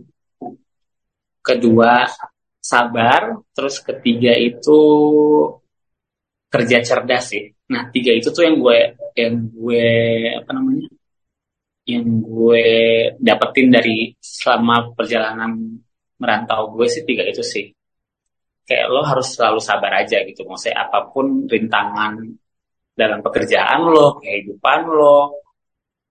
kedua 1.41 2.05
sabar, 2.61 3.41
terus 3.57 3.81
ketiga 3.81 4.37
itu 4.37 4.79
kerja 6.53 6.85
cerdas 6.85 7.33
sih. 7.33 7.49
Nah 7.73 7.89
tiga 7.89 8.13
itu 8.13 8.29
tuh 8.29 8.45
yang 8.45 8.61
gue 8.61 8.77
yang 9.17 9.33
gue 9.49 9.89
apa 10.37 10.51
namanya 10.53 10.85
yang 11.89 12.05
gue 12.21 12.65
dapetin 13.17 13.67
dari 13.73 14.13
selama 14.21 14.93
perjalanan 14.93 15.81
merantau 16.21 16.77
gue 16.77 16.85
sih 16.85 17.01
tiga 17.09 17.25
itu 17.25 17.41
sih. 17.41 17.73
Kayak 18.63 18.87
lo 18.93 19.01
harus 19.03 19.33
selalu 19.33 19.59
sabar 19.59 20.05
aja 20.05 20.21
gitu. 20.23 20.45
Maksudnya 20.45 20.87
apa 20.87 21.09
pun 21.09 21.49
rintangan 21.49 22.21
dalam 22.93 23.19
pekerjaan 23.25 23.81
lo, 23.89 24.21
kehidupan 24.21 24.79
lo, 24.87 25.42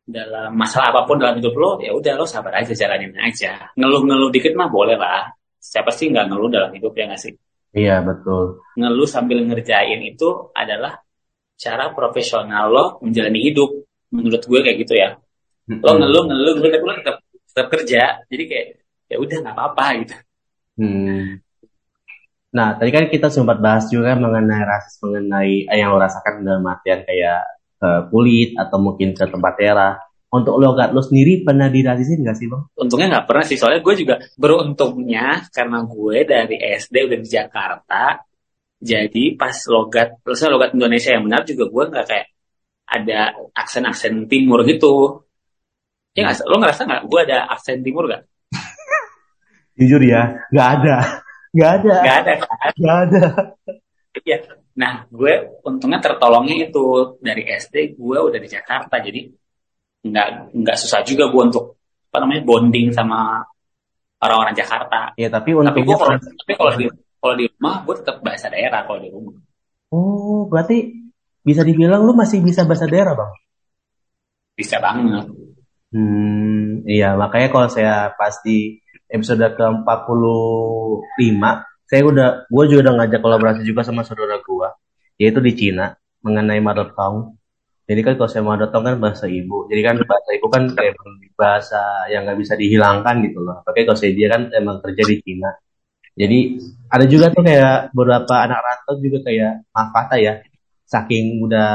dalam 0.03 0.51
masalah 0.59 0.91
apa 0.91 1.07
pun 1.07 1.17
dalam 1.23 1.39
hidup 1.39 1.55
lo, 1.55 1.79
ya 1.79 1.95
udah 1.95 2.19
lo 2.19 2.27
sabar 2.27 2.59
aja 2.59 2.75
jalanin 2.75 3.15
aja. 3.19 3.71
Ngeluh-ngeluh 3.79 4.31
dikit 4.35 4.53
mah 4.59 4.69
boleh 4.69 4.99
lah. 4.99 5.31
Siapa 5.63 5.95
sih 5.95 6.11
nggak 6.11 6.27
ngeluh 6.27 6.51
dalam 6.51 6.71
hidup 6.75 6.91
ya 6.99 7.07
nggak 7.07 7.23
sih? 7.23 7.33
Iya, 7.73 8.03
betul. 8.05 8.61
Ngeluh 8.77 9.09
sambil 9.09 9.41
ngerjain 9.47 10.03
itu 10.03 10.53
adalah 10.53 11.01
cara 11.57 11.95
profesional 11.95 12.69
lo 12.69 12.85
menjalani 13.01 13.41
hidup. 13.41 13.71
Menurut 14.13 14.43
gue 14.45 14.61
kayak 14.61 14.79
gitu 14.83 14.95
ya. 14.99 15.17
Lo 15.71 15.97
ngeluh, 15.97 16.29
ngeluh, 16.29 16.53
ngeluh, 16.59 16.69
tapi 16.69 16.85
lo 16.85 16.95
tetap, 16.99 17.17
tetap 17.49 17.67
kerja. 17.71 18.03
Jadi 18.27 18.45
kayak 18.51 18.67
ya 19.09 19.17
udah 19.23 19.37
nggak 19.41 19.55
apa-apa 19.57 19.85
gitu. 20.05 20.15
Hmm. 20.83 21.41
Nah, 22.53 22.77
tadi 22.77 22.91
kan 22.93 23.09
kita 23.09 23.33
sempat 23.33 23.65
bahas 23.65 23.89
juga 23.89 24.13
mengenai 24.13 24.61
rasis, 24.67 25.01
mengenai 25.01 25.65
eh, 25.73 25.79
yang 25.81 25.97
lo 25.97 25.99
rasakan 26.03 26.45
dalam 26.45 26.65
artian 26.69 27.01
kayak 27.09 27.41
ke 27.83 27.91
kulit 28.15 28.55
atau 28.55 28.79
mungkin 28.79 29.11
ke 29.11 29.27
tempat 29.27 29.59
daerah. 29.59 29.99
Untuk 30.33 30.57
logat 30.57 30.97
lo 30.97 31.05
sendiri 31.05 31.45
pernah 31.45 31.69
dirasisin 31.69 32.25
nggak 32.25 32.37
sih, 32.39 32.49
Bang? 32.49 32.65
Untungnya 32.79 33.19
nggak 33.19 33.27
pernah 33.29 33.45
sih, 33.45 33.59
soalnya 33.61 33.85
gue 33.85 33.95
juga 34.01 34.17
beruntungnya 34.41 35.45
karena 35.53 35.85
gue 35.85 36.19
dari 36.25 36.57
SD 36.57 37.05
udah 37.05 37.19
di 37.21 37.29
Jakarta, 37.29 38.05
jadi 38.81 39.25
pas 39.37 39.53
logat, 39.69 40.25
terusnya 40.25 40.49
logat 40.49 40.73
Indonesia 40.73 41.13
yang 41.13 41.29
benar 41.29 41.45
juga 41.45 41.69
gue 41.69 41.85
nggak 41.85 42.07
kayak 42.09 42.27
ada 42.89 43.21
aksen-aksen 43.53 44.25
timur 44.25 44.65
gitu. 44.65 45.21
Ya 46.17 46.25
nggak, 46.25 46.49
lo 46.49 46.57
ngerasa 46.65 46.81
nggak 46.89 47.03
gue 47.13 47.21
ada 47.29 47.39
aksen 47.53 47.85
timur 47.85 48.09
gak? 48.09 48.25
Jujur 49.77 50.01
ya, 50.01 50.49
nggak 50.49 50.69
ada. 50.81 50.97
Nggak 51.53 51.71
ada. 51.77 51.95
Nggak 52.01 52.17
ada 52.25 52.33
kan? 52.41 52.73
Nggak 52.81 52.99
ada. 53.05 53.23
Iya. 54.25 54.39
Nah, 54.73 55.05
gue 55.13 55.61
untungnya 55.69 56.01
tertolongnya 56.01 56.69
itu 56.69 57.17
dari 57.21 57.45
SD 57.45 57.97
gue 57.97 58.19
udah 58.19 58.41
di 58.41 58.49
Jakarta, 58.49 58.97
jadi 59.01 59.29
nggak 60.03 60.57
nggak 60.57 60.77
susah 60.81 61.05
juga 61.07 61.29
gue 61.29 61.43
untuk 61.53 61.79
apa 62.11 62.25
namanya 62.25 62.43
bonding 62.45 62.93
sama 62.93 63.45
orang-orang 64.23 64.55
Jakarta. 64.57 65.13
Ya, 65.17 65.29
tapi 65.29 65.53
Tapi 65.53 65.81
gue 65.85 65.97
kalau 65.97 66.17
tapi 66.17 66.53
kalau 66.57 66.73
di 66.79 66.87
kalau 67.23 67.35
di 67.39 67.45
rumah 67.57 67.75
gue 67.85 67.95
tetap 68.01 68.17
bahasa 68.25 68.47
daerah 68.49 68.81
kalau 68.85 69.01
di 69.01 69.11
rumah. 69.13 69.37
Oh, 69.93 70.49
berarti 70.49 70.89
bisa 71.43 71.67
dibilang 71.67 72.07
lu 72.07 72.15
masih 72.15 72.41
bisa 72.41 72.65
bahasa 72.65 72.89
daerah, 72.89 73.13
Bang? 73.19 73.33
Bisa 74.57 74.79
banget. 74.79 75.27
Hmm, 75.93 76.87
iya, 76.89 77.13
makanya 77.19 77.53
kalau 77.53 77.69
saya 77.69 78.17
pas 78.17 78.33
di 78.41 78.81
episode 79.13 79.45
ke-45, 79.45 81.43
saya 81.85 82.03
udah, 82.09 82.29
gue 82.49 82.65
juga 82.73 82.81
udah 82.89 82.95
ngajak 82.97 83.21
kolaborasi 83.21 83.61
juga 83.69 83.85
sama 83.85 84.01
saudara 84.01 84.41
gue, 84.41 84.52
yaitu 85.23 85.39
di 85.39 85.53
Cina, 85.55 85.95
mengenai 86.27 86.59
mother 86.59 86.91
tongue. 86.99 87.39
Jadi 87.87 88.01
kan 88.03 88.15
kalau 88.19 88.31
saya 88.31 88.43
mother 88.43 88.67
tongue 88.75 88.91
kan 88.91 88.99
bahasa 88.99 89.31
ibu, 89.31 89.71
jadi 89.71 89.81
kan 89.87 89.97
bahasa 90.03 90.31
ibu 90.35 90.47
kan 90.51 90.63
kayak 90.75 90.99
bahasa 91.39 92.11
yang 92.11 92.27
nggak 92.27 92.39
bisa 92.43 92.59
dihilangkan 92.59 93.23
gitu 93.23 93.39
loh. 93.39 93.63
Apalagi 93.63 93.87
kalau 93.87 93.99
saya 94.03 94.13
dia 94.19 94.27
kan 94.35 94.51
emang 94.51 94.83
kerja 94.83 95.03
di 95.07 95.17
Cina. 95.23 95.51
Jadi 96.13 96.39
ada 96.91 97.05
juga 97.07 97.31
tuh 97.31 97.43
kayak 97.47 97.95
beberapa 97.95 98.35
anak 98.43 98.59
rantau 98.61 98.99
juga 98.99 99.19
kayak 99.31 99.65
maaf 99.71 99.91
kata 99.95 100.17
ya, 100.19 100.35
saking 100.91 101.41
udah 101.41 101.71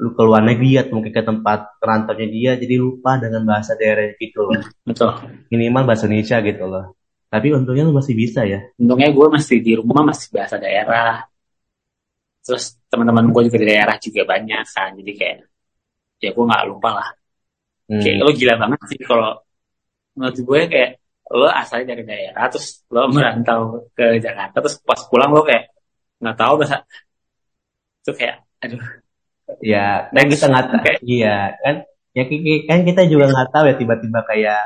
lu 0.00 0.16
ke 0.16 0.22
luar 0.24 0.42
negeri 0.42 0.80
atau 0.80 0.96
mungkin 0.96 1.12
ke 1.12 1.22
tempat 1.22 1.76
perantaunya 1.76 2.26
dia 2.26 2.50
jadi 2.56 2.80
lupa 2.80 3.20
dengan 3.20 3.44
bahasa 3.44 3.76
daerah 3.76 4.16
gitu 4.16 4.48
loh. 4.48 4.58
Betul. 4.82 5.12
Minimal 5.52 5.82
bahasa 5.84 6.08
Indonesia 6.08 6.40
gitu 6.40 6.64
loh. 6.66 6.96
Tapi 7.30 7.54
untungnya 7.54 7.86
lu 7.86 7.94
masih 7.94 8.18
bisa 8.18 8.42
ya. 8.42 8.58
Untungnya 8.74 9.14
gue 9.14 9.26
masih 9.30 9.62
di 9.62 9.78
rumah 9.78 10.02
masih 10.10 10.34
bahasa 10.34 10.58
daerah. 10.58 11.29
Terus 12.40 12.64
teman-teman 12.88 13.30
gue 13.30 13.42
juga 13.48 13.58
di 13.60 13.68
daerah 13.68 13.96
juga 14.00 14.22
banyak 14.24 14.64
kan. 14.66 14.90
Jadi 14.96 15.12
kayak 15.16 15.36
ya 16.20 16.30
gue 16.36 16.44
nggak 16.44 16.64
lupa 16.68 16.90
lah. 17.00 17.08
hmm. 17.90 18.02
kayak 18.04 18.16
lo 18.22 18.30
gila 18.30 18.54
banget 18.60 18.80
sih 18.92 19.00
kalau 19.02 19.32
menurut 20.14 20.38
gue 20.38 20.60
kayak 20.70 20.90
lo 21.30 21.46
asalnya 21.46 21.94
dari 21.94 22.02
daerah 22.06 22.44
terus 22.50 22.82
lo 22.90 23.06
merantau 23.06 23.88
ke 23.94 24.18
Jakarta 24.18 24.58
terus 24.58 24.76
pas 24.82 25.00
pulang 25.06 25.30
lo 25.30 25.42
kayak 25.46 25.70
nggak 26.20 26.36
tahu 26.36 26.54
bahasa 26.60 26.82
itu 28.02 28.12
kayak 28.18 28.36
aduh 28.60 28.82
ya 29.62 30.10
dan 30.10 30.24
kita 30.26 30.44
nggak 30.50 30.66
tahu 30.68 30.94
iya 31.06 31.36
kan 31.62 31.74
ya 32.10 32.24
kan 32.66 32.78
kita 32.82 33.02
juga 33.06 33.30
nggak 33.30 33.48
tahu 33.54 33.64
ya 33.70 33.74
tiba-tiba 33.78 34.20
kayak 34.26 34.62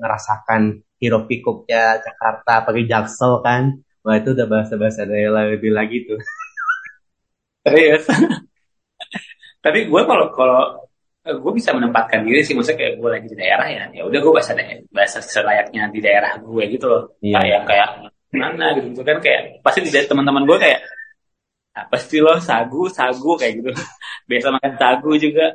merasakan 0.00 0.80
hero 0.96 1.28
pikuknya 1.28 2.00
Jakarta 2.00 2.64
pakai 2.64 2.88
jaksel 2.88 3.44
kan 3.44 3.76
wah 4.00 4.16
itu 4.16 4.32
udah 4.32 4.46
bahasa-bahasa 4.48 5.04
daerah 5.04 5.44
lebih 5.52 5.76
lagi 5.76 6.08
tuh 6.08 6.16
iya 7.74 7.98
tapi 9.64 9.90
gue 9.90 10.02
kalau 10.06 10.26
kalau 10.30 10.62
gue 11.26 11.52
bisa 11.58 11.74
menempatkan 11.74 12.22
diri 12.22 12.46
sih 12.46 12.54
maksudnya 12.54 12.78
kayak 12.78 12.94
gue 13.02 13.08
lagi 13.10 13.26
di 13.26 13.36
daerah 13.38 13.66
ya 13.66 13.84
ya 13.90 14.02
udah 14.06 14.18
gue 14.22 14.32
bahasa 14.32 14.52
bahasa 14.94 15.18
selayaknya 15.18 15.90
di 15.90 15.98
daerah 15.98 16.38
gue 16.38 16.62
gitu 16.70 16.86
loh. 16.86 17.18
Iya. 17.18 17.42
kayak 17.42 17.60
kayak 17.66 17.88
mana 18.30 18.78
gitu 18.78 19.02
kan 19.02 19.18
kayak 19.18 19.58
pasti 19.66 19.82
di 19.82 19.90
teman-teman 19.90 20.46
gue 20.46 20.54
kayak 20.54 20.86
apa 21.74 21.98
sih 21.98 22.22
lo 22.22 22.38
sagu 22.38 22.86
sagu 22.86 23.34
kayak 23.34 23.58
gitu. 23.58 23.70
Biasa 24.30 24.54
makan 24.54 24.72
sagu 24.78 25.10
juga. 25.18 25.50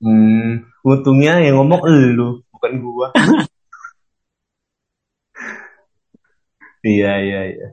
Hmm 0.00 0.72
untungnya 0.82 1.38
yang 1.38 1.62
ngomong 1.62 1.78
lu 2.18 2.42
bukan 2.50 2.72
gue 2.82 3.06
iya 6.92 7.12
iya 7.22 7.40
iya 7.54 7.68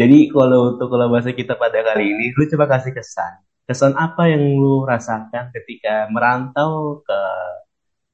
jadi 0.00 0.18
kalau 0.32 0.76
untuk 0.76 0.88
kalau 0.92 1.06
bahasa 1.12 1.30
kita 1.32 1.56
pada 1.56 1.80
kali 1.84 2.04
ini 2.08 2.32
lu 2.36 2.44
coba 2.48 2.64
kasih 2.78 2.92
kesan 2.96 3.42
kesan 3.66 3.94
apa 3.94 4.26
yang 4.26 4.42
lu 4.58 4.82
rasakan 4.82 5.54
ketika 5.54 6.10
merantau 6.10 7.00
ke 7.06 7.20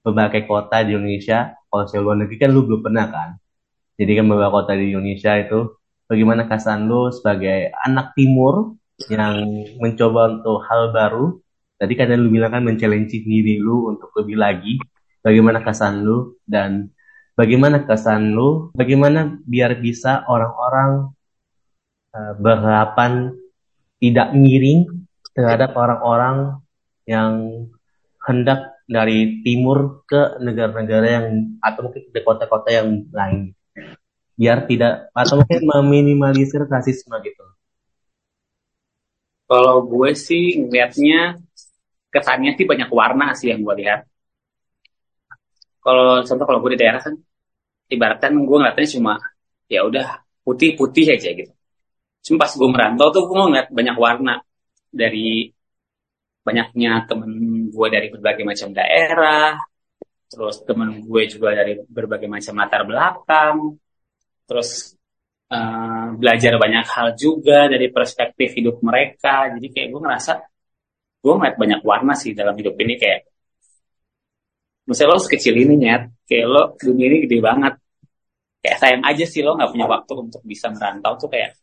berbagai 0.04 0.48
kota 0.48 0.86
di 0.86 0.96
Indonesia? 0.96 1.52
Kalau 1.68 1.84
saya 1.84 2.00
luar 2.00 2.16
negeri 2.24 2.36
kan 2.40 2.50
lu 2.52 2.64
belum 2.64 2.80
pernah 2.80 3.06
kan? 3.12 3.30
Jadi 3.98 4.12
kan 4.14 4.24
beberapa 4.30 4.62
kota 4.62 4.72
di 4.78 4.94
Indonesia 4.94 5.34
itu 5.36 5.76
bagaimana 6.06 6.46
kesan 6.46 6.86
lu 6.86 7.10
sebagai 7.12 7.74
anak 7.84 8.14
timur 8.14 8.78
yang 9.10 9.44
mencoba 9.82 10.38
untuk 10.38 10.64
hal 10.64 10.94
baru? 10.94 11.42
Tadi 11.78 11.92
kan 11.94 12.10
lu 12.14 12.30
bilang 12.30 12.54
kan 12.54 12.62
men-challenge 12.62 13.22
diri 13.22 13.58
lu 13.58 13.90
untuk 13.92 14.10
lebih 14.18 14.38
lagi. 14.38 14.78
Bagaimana 15.22 15.60
kesan 15.60 16.06
lu 16.06 16.38
dan 16.46 16.88
bagaimana 17.34 17.82
kesan 17.84 18.32
lu? 18.32 18.70
Bagaimana 18.74 19.38
biar 19.44 19.76
bisa 19.82 20.22
orang-orang 20.30 21.10
uh, 22.14 22.34
berharapan 22.38 23.34
tidak 23.98 24.30
miring 24.34 25.08
terhadap 25.34 25.74
orang-orang 25.74 26.62
yang 27.08 27.66
hendak 28.22 28.78
dari 28.88 29.44
timur 29.44 30.02
ke 30.08 30.40
negara-negara 30.40 31.06
yang 31.20 31.26
atau 31.60 31.88
mungkin 31.88 32.08
ke 32.08 32.20
kota-kota 32.24 32.72
yang 32.72 33.04
lain 33.12 33.52
biar 34.38 34.64
tidak 34.70 35.10
atau 35.12 35.42
mungkin 35.42 35.62
meminimalisir 35.82 36.62
rasisme 36.70 37.12
gitu. 37.26 37.44
Kalau 39.48 39.82
gue 39.82 40.12
sih 40.14 40.60
ngeliatnya 40.60 41.40
kesannya 42.14 42.54
sih 42.54 42.64
banyak 42.68 42.88
warna 42.92 43.34
sih 43.34 43.50
yang 43.50 43.66
gue 43.66 43.74
lihat. 43.82 44.06
Kalau 45.82 46.22
contoh 46.22 46.46
kalau 46.46 46.60
gue 46.62 46.76
di 46.76 46.80
daerah 46.80 47.00
kan 47.02 47.14
ibaratkan 47.90 48.32
gue 48.36 48.56
ngeliatnya 48.56 48.88
cuma 48.94 49.14
ya 49.66 49.82
udah 49.88 50.22
putih-putih 50.46 51.18
aja 51.18 51.28
gitu. 51.34 51.52
Cuma 52.28 52.44
pas 52.44 52.52
gue 52.52 52.68
merantau 52.68 53.08
tuh 53.08 53.24
gue 53.24 53.40
ngeliat 53.40 53.68
banyak 53.72 53.96
warna 53.96 54.36
dari 54.92 55.48
banyaknya 56.44 57.08
temen 57.08 57.32
gue 57.72 57.86
dari 57.88 58.08
berbagai 58.12 58.44
macam 58.44 58.68
daerah, 58.76 59.56
terus 60.28 60.60
temen 60.68 61.00
gue 61.08 61.22
juga 61.24 61.56
dari 61.56 61.80
berbagai 61.88 62.28
macam 62.28 62.52
latar 62.60 62.84
belakang, 62.84 63.56
terus 64.44 64.92
uh, 65.48 66.12
belajar 66.20 66.60
banyak 66.60 66.84
hal 66.84 67.08
juga 67.16 67.68
dari 67.72 67.88
perspektif 67.88 68.52
hidup 68.60 68.84
mereka. 68.84 69.48
Jadi 69.56 69.66
kayak 69.72 69.88
gue 69.88 70.00
ngerasa 70.04 70.32
gue 71.24 71.32
ngeliat 71.32 71.56
banyak 71.56 71.80
warna 71.80 72.12
sih 72.12 72.36
dalam 72.36 72.52
hidup 72.60 72.76
ini 72.76 72.94
kayak 73.00 73.24
misalnya 74.88 75.16
lo 75.16 75.20
sekecil 75.20 75.54
ini 75.56 75.74
nyet, 75.80 76.02
kayak 76.28 76.46
lo 76.48 76.62
dunia 76.76 77.06
ini 77.08 77.16
gede 77.24 77.38
banget. 77.40 77.74
Kayak 78.60 78.76
sayang 78.84 79.02
aja 79.04 79.24
sih 79.24 79.40
lo 79.40 79.56
nggak 79.56 79.70
punya 79.72 79.86
waktu 79.88 80.12
untuk 80.16 80.42
bisa 80.44 80.68
merantau 80.72 81.12
tuh 81.16 81.28
kayak 81.32 81.56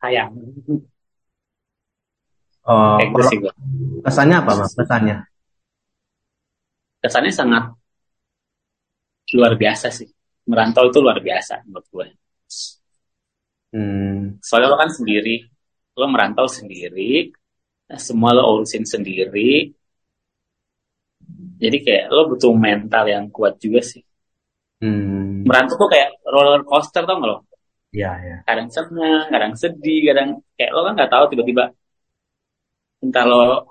sayang. 0.00 0.32
Oh, 2.64 2.96
kesannya 4.04 4.36
apa 4.40 4.52
mas? 4.56 4.72
Kesannya? 4.76 5.16
Kesannya 7.00 7.32
sangat 7.32 7.64
luar 9.36 9.54
biasa 9.56 9.88
sih. 9.92 10.08
Merantau 10.48 10.88
itu 10.88 10.98
luar 11.00 11.20
biasa 11.22 11.62
menurut 11.68 11.86
gue. 11.88 12.06
Hmm. 13.70 14.42
Soalnya 14.42 14.74
lo 14.74 14.76
kan 14.80 14.90
sendiri, 14.90 15.46
lo 15.94 16.06
merantau 16.10 16.50
sendiri, 16.50 17.30
semua 17.96 18.34
lo 18.34 18.58
urusin 18.58 18.82
sendiri. 18.82 19.70
Jadi 21.60 21.76
kayak 21.84 22.10
lo 22.10 22.34
butuh 22.34 22.50
mental 22.56 23.04
yang 23.06 23.30
kuat 23.30 23.60
juga 23.62 23.80
sih. 23.84 24.02
Hmm. 24.80 25.44
Merantau 25.46 25.76
tuh 25.76 25.88
kayak 25.92 26.18
roller 26.24 26.64
coaster 26.66 27.04
tau 27.04 27.20
gak 27.20 27.28
lo? 27.28 27.38
Iya, 27.90 28.10
iya. 28.22 28.36
Kadang 28.46 28.68
senang, 28.70 29.26
kadang 29.26 29.52
sedih, 29.58 30.00
kadang 30.14 30.28
kayak 30.54 30.70
lo 30.70 30.80
kan 30.86 30.94
nggak 30.94 31.10
tahu 31.10 31.24
tiba-tiba 31.34 31.64
entah 33.02 33.24
lo 33.26 33.66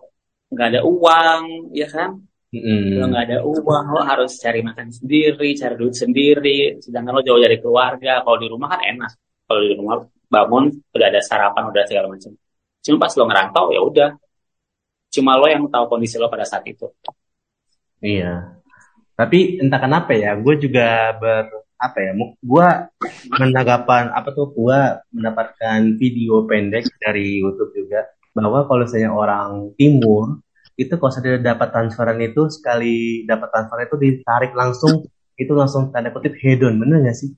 nggak 0.52 0.68
ada 0.76 0.82
uang, 0.84 1.42
ya 1.72 1.88
kan? 1.88 2.20
Mm. 2.50 3.00
Lo 3.00 3.06
nggak 3.08 3.24
ada 3.30 3.38
uang, 3.46 3.86
lo 3.94 4.02
harus 4.04 4.36
cari 4.42 4.60
makan 4.66 4.90
sendiri, 4.90 5.56
cari 5.56 5.76
duit 5.78 5.96
sendiri. 5.96 6.60
Sedangkan 6.84 7.16
lo 7.16 7.22
jauh 7.24 7.40
dari 7.40 7.58
keluarga. 7.62 8.20
Kalau 8.26 8.38
di 8.42 8.48
rumah 8.50 8.68
kan 8.76 8.82
enak. 8.84 9.12
Kalau 9.48 9.62
di 9.64 9.74
rumah 9.78 9.96
bangun 10.30 10.64
udah 10.94 11.08
ada 11.08 11.22
sarapan, 11.24 11.64
udah 11.72 11.84
segala 11.88 12.08
macam. 12.12 12.32
Cuma 12.84 12.98
pas 13.00 13.14
lo 13.16 13.24
ngerantau 13.30 13.66
ya 13.72 13.82
udah. 13.86 14.10
Cuma 15.10 15.38
lo 15.40 15.48
yang 15.48 15.64
tahu 15.70 15.86
kondisi 15.90 16.20
lo 16.20 16.28
pada 16.28 16.46
saat 16.46 16.66
itu. 16.68 16.86
Iya. 18.04 18.60
Tapi 19.16 19.60
entah 19.60 19.80
kenapa 19.82 20.12
ya, 20.16 20.36
gue 20.40 20.56
juga 20.60 21.14
ber 21.18 21.69
apa 21.80 21.98
ya 22.04 22.12
gue 22.44 22.68
menanggapan 23.40 24.12
apa 24.12 24.36
tuh 24.36 24.52
gue 24.52 24.80
mendapatkan 25.16 25.80
video 25.96 26.44
pendek 26.44 26.92
dari 27.00 27.40
YouTube 27.40 27.72
juga 27.72 28.04
bahwa 28.36 28.68
kalau 28.68 28.84
misalnya 28.84 29.16
orang 29.16 29.72
timur 29.80 30.44
itu 30.76 30.92
kalau 31.00 31.12
sudah 31.12 31.40
dapat 31.40 31.72
transferan 31.72 32.20
itu 32.20 32.52
sekali 32.52 33.24
dapat 33.24 33.48
transferan 33.48 33.88
itu 33.88 33.96
ditarik 33.96 34.52
langsung 34.52 35.08
itu 35.40 35.52
langsung 35.56 35.88
tanda 35.96 36.12
kutip 36.12 36.36
hedon 36.36 36.76
bener 36.84 37.00
gak 37.08 37.16
sih? 37.16 37.32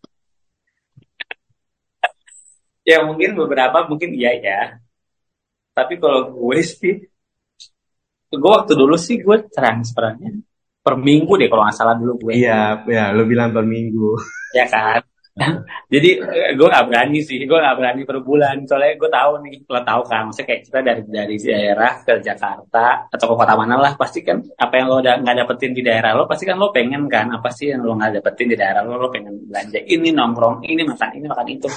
Ya 2.81 3.05
mungkin 3.05 3.37
beberapa 3.37 3.85
mungkin 3.85 4.17
iya 4.17 4.33
ya. 4.41 4.61
Tapi 5.77 6.01
kalau 6.01 6.33
gue 6.33 6.59
sih, 6.65 6.97
gue 8.33 8.51
waktu 8.57 8.73
dulu 8.73 8.97
sih 8.97 9.21
gue 9.21 9.37
transferannya 9.53 10.50
per 10.81 10.97
minggu 10.97 11.33
deh 11.37 11.47
kalau 11.47 11.63
nggak 11.63 11.77
salah 11.77 11.95
dulu 11.95 12.13
gue. 12.27 12.33
Iya, 12.41 12.81
ya, 12.89 13.13
lo 13.13 13.23
bilang 13.29 13.53
per 13.53 13.65
minggu. 13.65 14.17
ya 14.57 14.65
kan. 14.65 15.01
Jadi 15.87 16.19
gue 16.59 16.67
nggak 16.67 16.85
berani 16.91 17.19
sih, 17.23 17.39
gue 17.39 17.55
nggak 17.55 17.77
berani 17.79 18.01
per 18.03 18.19
bulan. 18.19 18.67
Soalnya 18.67 18.99
gue 18.99 19.09
tahu 19.09 19.31
nih, 19.47 19.55
lo 19.63 19.79
tahu 19.79 20.01
kan, 20.03 20.27
maksudnya 20.27 20.47
kayak 20.51 20.61
kita 20.67 20.79
dari 20.83 21.01
dari 21.07 21.35
daerah 21.39 21.93
ke 22.03 22.13
Jakarta 22.19 23.07
atau 23.07 23.25
ke 23.31 23.35
kota 23.39 23.53
mana 23.55 23.79
lah, 23.79 23.93
pasti 23.95 24.19
kan 24.27 24.43
apa 24.43 24.73
yang 24.75 24.91
lo 24.91 24.99
udah 24.99 25.23
nggak 25.23 25.35
dapetin 25.45 25.71
di 25.71 25.81
daerah 25.85 26.11
lo, 26.17 26.27
pasti 26.27 26.43
kan 26.43 26.59
lo 26.59 26.73
pengen 26.75 27.07
kan 27.07 27.31
apa 27.31 27.47
sih 27.47 27.71
yang 27.71 27.81
lo 27.87 27.95
nggak 27.95 28.19
dapetin 28.19 28.47
di 28.51 28.57
daerah 28.59 28.83
lo, 28.83 28.99
lo 28.99 29.07
pengen 29.07 29.47
belanja 29.47 29.79
ini 29.87 30.09
nongkrong 30.11 30.67
ini 30.67 30.81
makan 30.83 31.09
ini 31.15 31.25
makan 31.31 31.47
itu. 31.47 31.69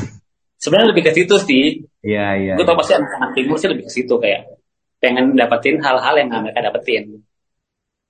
Sebenarnya 0.59 0.97
lebih 0.97 1.05
ke 1.07 1.13
situ 1.13 1.37
sih. 1.39 1.65
Iya 2.03 2.27
iya. 2.41 2.55
Gue 2.57 2.67
tau 2.67 2.75
pasti 2.75 2.97
anak-anak 2.97 3.31
timur 3.37 3.57
sih 3.61 3.69
lebih 3.71 3.85
ke 3.87 3.93
situ 3.93 4.15
kayak 4.19 4.51
pengen 4.99 5.37
dapetin 5.37 5.77
hal-hal 5.79 6.15
yang 6.17 6.27
nggak 6.33 6.43
mereka 6.49 6.61
dapetin. 6.73 7.23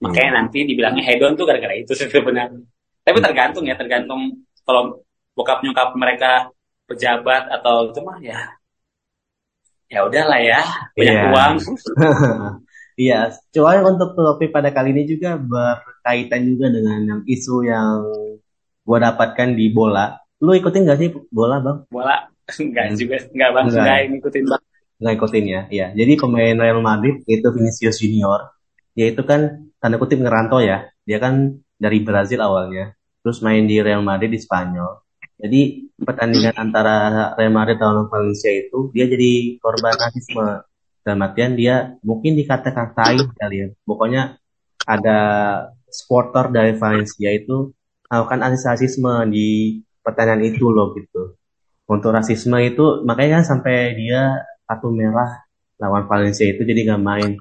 Makanya 0.03 0.31
hmm. 0.31 0.39
nanti 0.43 0.59
dibilangnya 0.67 1.05
hedon 1.07 1.39
tuh 1.39 1.47
gara-gara 1.47 1.75
itu 1.77 1.93
sebenarnya. 1.99 2.63
Tapi 3.05 3.19
tergantung 3.21 3.65
ya, 3.69 3.77
tergantung 3.77 4.43
kalau 4.65 5.05
bokap 5.37 5.61
nyokap 5.61 5.93
mereka 5.95 6.49
pejabat 6.89 7.51
atau 7.51 7.91
itu 7.91 8.01
mah 8.05 8.21
ya 8.21 8.39
ya 9.89 10.05
udahlah 10.05 10.41
ya 10.41 10.61
banyak 10.97 11.15
yeah. 11.15 11.33
uang. 11.33 11.55
Iya, 12.95 13.35
coba 13.51 13.83
untuk 13.91 14.15
topik 14.15 14.55
pada 14.55 14.71
kali 14.71 14.95
ini 14.95 15.03
juga 15.03 15.35
berkaitan 15.35 16.47
juga 16.47 16.71
dengan 16.71 17.03
yang 17.03 17.21
isu 17.27 17.67
yang 17.67 18.07
gue 18.87 18.99
dapatkan 19.03 19.51
di 19.51 19.67
bola. 19.75 20.15
Lu 20.39 20.55
ikutin 20.55 20.87
gak 20.87 21.03
sih 21.03 21.11
bola 21.27 21.59
bang? 21.59 21.91
Bola 21.91 22.31
enggak 22.63 22.95
hmm. 22.95 22.99
juga, 22.99 23.17
enggak 23.35 23.51
bang, 23.51 23.65
enggak, 23.67 23.83
enggak 23.83 24.19
ikutin 24.23 24.45
bang. 24.47 24.63
Enggak 25.03 25.15
ikutin 25.19 25.45
ya, 25.51 25.61
iya. 25.75 25.87
Jadi 25.91 26.13
pemain 26.15 26.55
Real 26.55 26.79
Madrid 26.79 27.19
itu 27.27 27.49
Vinicius 27.51 27.99
Junior, 27.99 28.55
dia 28.95 29.11
itu 29.11 29.23
kan 29.27 29.67
tanda 29.85 30.01
kutip 30.01 30.17
ngerantau 30.17 30.65
ya. 30.65 30.89
Dia 31.05 31.21
kan 31.21 31.61
dari 31.77 32.01
Brazil 32.01 32.41
awalnya, 32.41 32.97
terus 33.21 33.45
main 33.45 33.69
di 33.69 33.85
Real 33.85 34.01
Madrid 34.01 34.33
di 34.33 34.41
Spanyol. 34.41 35.05
Jadi 35.37 35.93
pertandingan 36.01 36.57
antara 36.57 36.97
Real 37.37 37.53
Madrid 37.53 37.77
lawan 37.77 38.09
Valencia 38.09 38.49
itu 38.49 38.89
dia 38.97 39.05
jadi 39.05 39.61
korban 39.61 39.93
rasisme. 39.93 40.65
Dalam 41.05 41.21
artian 41.21 41.53
dia 41.53 42.01
mungkin 42.01 42.33
dikata-katain 42.33 43.37
kali 43.37 43.57
ya. 43.61 43.69
Pokoknya 43.85 44.41
ada 44.89 45.19
supporter 45.93 46.49
dari 46.49 46.73
Valencia 46.81 47.29
itu 47.29 47.77
melakukan 48.09 48.41
anti-rasisme 48.41 49.29
di 49.29 49.81
pertandingan 50.01 50.49
itu 50.49 50.65
loh 50.73 50.97
gitu. 50.97 51.37
Untuk 51.85 52.09
rasisme 52.17 52.57
itu 52.65 53.05
makanya 53.05 53.45
kan 53.45 53.53
sampai 53.53 53.93
dia 54.01 54.49
kartu 54.65 54.89
merah 54.97 55.45
lawan 55.77 56.09
Valencia 56.09 56.49
itu 56.49 56.65
jadi 56.65 56.89
nggak 56.89 57.05
main. 57.05 57.37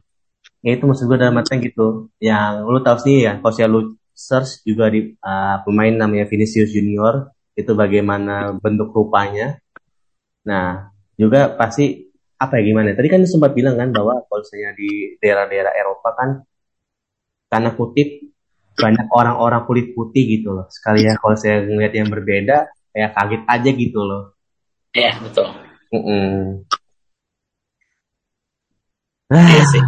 Ya 0.64 0.80
itu 0.80 0.88
maksud 0.88 1.12
gue 1.12 1.20
dalam 1.20 1.36
artian 1.36 1.60
gitu. 1.60 2.08
Yang 2.24 2.52
lu 2.64 2.80
tahu 2.80 2.98
sih 3.04 3.16
ya, 3.28 3.38
kalau 3.44 3.68
lu 3.68 3.82
search 4.16 4.64
juga 4.64 4.88
di 4.88 5.12
uh, 5.20 5.60
pemain 5.68 5.92
namanya 5.92 6.24
Vinicius 6.30 6.72
Junior 6.72 7.36
itu 7.60 7.72
bagaimana 7.76 8.56
bentuk 8.58 8.96
rupanya. 8.96 9.60
Nah, 10.48 10.88
juga 11.20 11.52
pasti 11.54 12.08
apa 12.40 12.60
ya 12.60 12.64
gimana? 12.64 12.96
Tadi 12.96 13.08
kan 13.12 13.22
sempat 13.28 13.52
bilang 13.52 13.76
kan 13.76 13.92
bahwa 13.92 14.24
kalau 14.26 14.40
misalnya 14.40 14.72
di 14.80 15.20
daerah-daerah 15.20 15.74
Eropa 15.76 16.10
kan 16.16 16.30
karena 17.52 17.70
kutip 17.78 18.10
banyak 18.74 19.08
orang-orang 19.14 19.62
kulit 19.70 19.94
putih 19.94 20.24
gitu 20.40 20.56
loh. 20.56 20.66
Sekali 20.72 21.06
ya 21.06 21.14
kalau 21.20 21.38
saya 21.38 21.62
ngeliat 21.62 21.94
yang 21.94 22.10
berbeda, 22.10 22.72
kayak 22.96 23.12
kaget 23.14 23.42
aja 23.46 23.70
gitu 23.70 24.00
loh. 24.02 24.24
Iya, 24.96 25.12
betul. 25.22 25.48
Mm 25.94 26.02
-mm. 26.02 26.34
Iya 29.34 29.64
sih. 29.70 29.84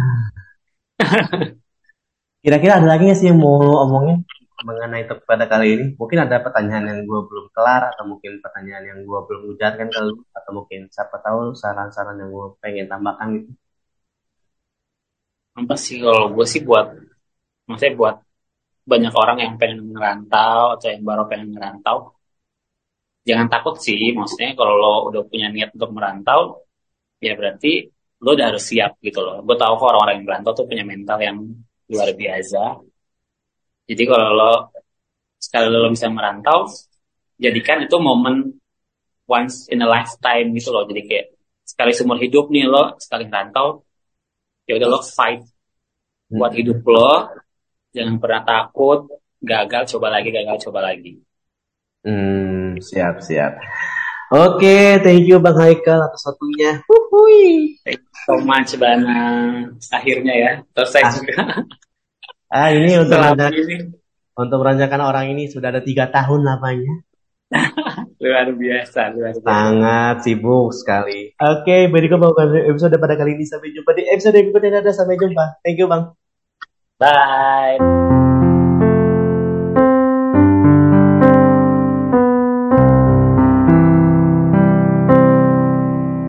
Kira-kira 2.44 2.72
ada 2.78 2.88
lagi 2.92 3.02
nggak 3.06 3.18
sih 3.18 3.28
yang 3.30 3.38
mau 3.42 3.58
omongin 3.84 4.18
mengenai 4.66 5.04
pada 5.28 5.44
kali 5.52 5.66
ini? 5.74 5.86
Mungkin 6.00 6.18
ada 6.24 6.36
pertanyaan 6.44 6.84
yang 6.90 7.00
gue 7.04 7.20
belum 7.28 7.46
kelar 7.54 7.82
atau 7.92 8.04
mungkin 8.10 8.32
pertanyaan 8.44 8.84
yang 8.90 8.98
gue 9.08 9.20
belum 9.28 9.42
ujarkan 9.52 9.88
ke 9.92 10.00
lu 10.06 10.14
atau 10.38 10.50
mungkin 10.56 10.80
siapa 10.88 11.16
tahu 11.20 11.52
saran-saran 11.52 12.16
yang 12.20 12.30
gue 12.32 12.46
pengen 12.62 12.86
tambahkan 12.88 13.28
gitu. 13.36 13.50
Apa 15.60 15.74
sih 15.84 15.96
kalau 16.04 16.24
gue 16.34 16.46
sih 16.52 16.60
buat 16.68 16.86
maksudnya 17.68 17.92
buat 18.00 18.16
banyak 18.90 19.12
orang 19.22 19.38
yang 19.44 19.52
pengen 19.60 19.80
ngerantau 19.94 20.78
atau 20.78 20.86
yang 20.92 21.02
baru 21.08 21.22
pengen 21.30 21.48
ngerantau 21.54 21.96
jangan 23.28 23.48
takut 23.52 23.74
sih 23.86 24.14
maksudnya 24.18 24.50
kalau 24.58 24.74
lo 24.82 24.92
udah 25.10 25.22
punya 25.30 25.46
niat 25.54 25.70
untuk 25.76 25.90
merantau 25.96 26.40
ya 27.26 27.32
berarti 27.38 27.68
lo 28.22 28.30
udah 28.32 28.46
harus 28.54 28.64
siap 28.64 28.96
gitu 29.04 29.20
loh. 29.20 29.44
Gue 29.44 29.56
tahu 29.58 29.76
kok 29.76 29.86
orang-orang 29.92 30.14
yang 30.20 30.26
merantau 30.26 30.52
tuh 30.56 30.66
punya 30.68 30.84
mental 30.86 31.18
yang 31.20 31.36
luar 31.92 32.08
biasa. 32.16 32.62
Jadi 33.86 34.02
kalau 34.08 34.28
lo 34.34 34.52
sekali 35.36 35.66
lo 35.70 35.88
bisa 35.92 36.08
merantau 36.10 36.66
jadikan 37.36 37.84
itu 37.84 37.96
momen 38.00 38.56
once 39.28 39.68
in 39.68 39.84
a 39.84 39.88
lifetime 39.88 40.50
gitu 40.56 40.72
loh. 40.72 40.88
Jadi 40.88 41.02
kayak 41.04 41.26
sekali 41.66 41.92
seumur 41.92 42.18
hidup 42.18 42.48
nih 42.48 42.66
lo 42.66 42.96
sekali 42.96 43.28
merantau 43.28 43.84
ya 44.66 44.78
udah 44.78 44.88
lo 44.88 45.00
fight 45.04 45.44
buat 46.32 46.52
hmm. 46.52 46.58
hidup 46.62 46.80
lo. 46.88 47.12
Jangan 47.96 48.16
pernah 48.20 48.42
takut 48.44 49.08
gagal 49.40 49.96
coba 49.96 50.18
lagi 50.18 50.28
gagal 50.32 50.56
coba 50.68 50.92
lagi. 50.92 51.16
Hmm 52.06 52.80
siap 52.80 53.20
siap 53.24 53.56
oke 54.32 54.62
okay, 54.62 54.98
thank 55.02 55.24
you 55.26 55.38
bang 55.38 55.56
Haikal 55.58 56.00
atas 56.06 56.26
waktunya 56.26 56.82
Huhui. 56.86 57.76
thank 57.82 58.00
you 58.00 58.14
so 58.26 58.34
much 58.42 58.74
Bana 58.78 59.20
akhirnya 59.92 60.34
ya 60.34 60.52
selesai 60.74 61.02
ah. 61.02 61.12
juga 61.14 61.34
ah 62.50 62.68
ini 62.70 62.92
untuk 62.98 63.18
ini. 63.18 63.76
untuk 64.36 64.56
meranjakan 64.62 65.00
orang 65.02 65.34
ini 65.34 65.50
sudah 65.50 65.70
ada 65.74 65.82
tiga 65.82 66.10
tahun 66.10 66.42
lamanya 66.46 67.06
luar 68.26 68.48
biasa, 68.52 69.14
luar 69.14 69.34
biasa. 69.38 69.46
Sangat 69.46 70.16
sibuk 70.26 70.74
sekali. 70.74 71.30
Oke, 71.38 71.62
okay, 71.62 71.80
berikut 71.86 72.18
episode 72.66 72.96
pada 72.98 73.14
kali 73.14 73.38
ini. 73.38 73.44
Sampai 73.46 73.70
jumpa 73.70 73.94
di 73.94 74.02
episode 74.08 74.34
berikutnya. 74.34 74.82
Sampai 74.90 75.14
jumpa. 75.14 75.62
Thank 75.62 75.78
you, 75.78 75.86
Bang. 75.86 76.16
Bye. 76.98 78.25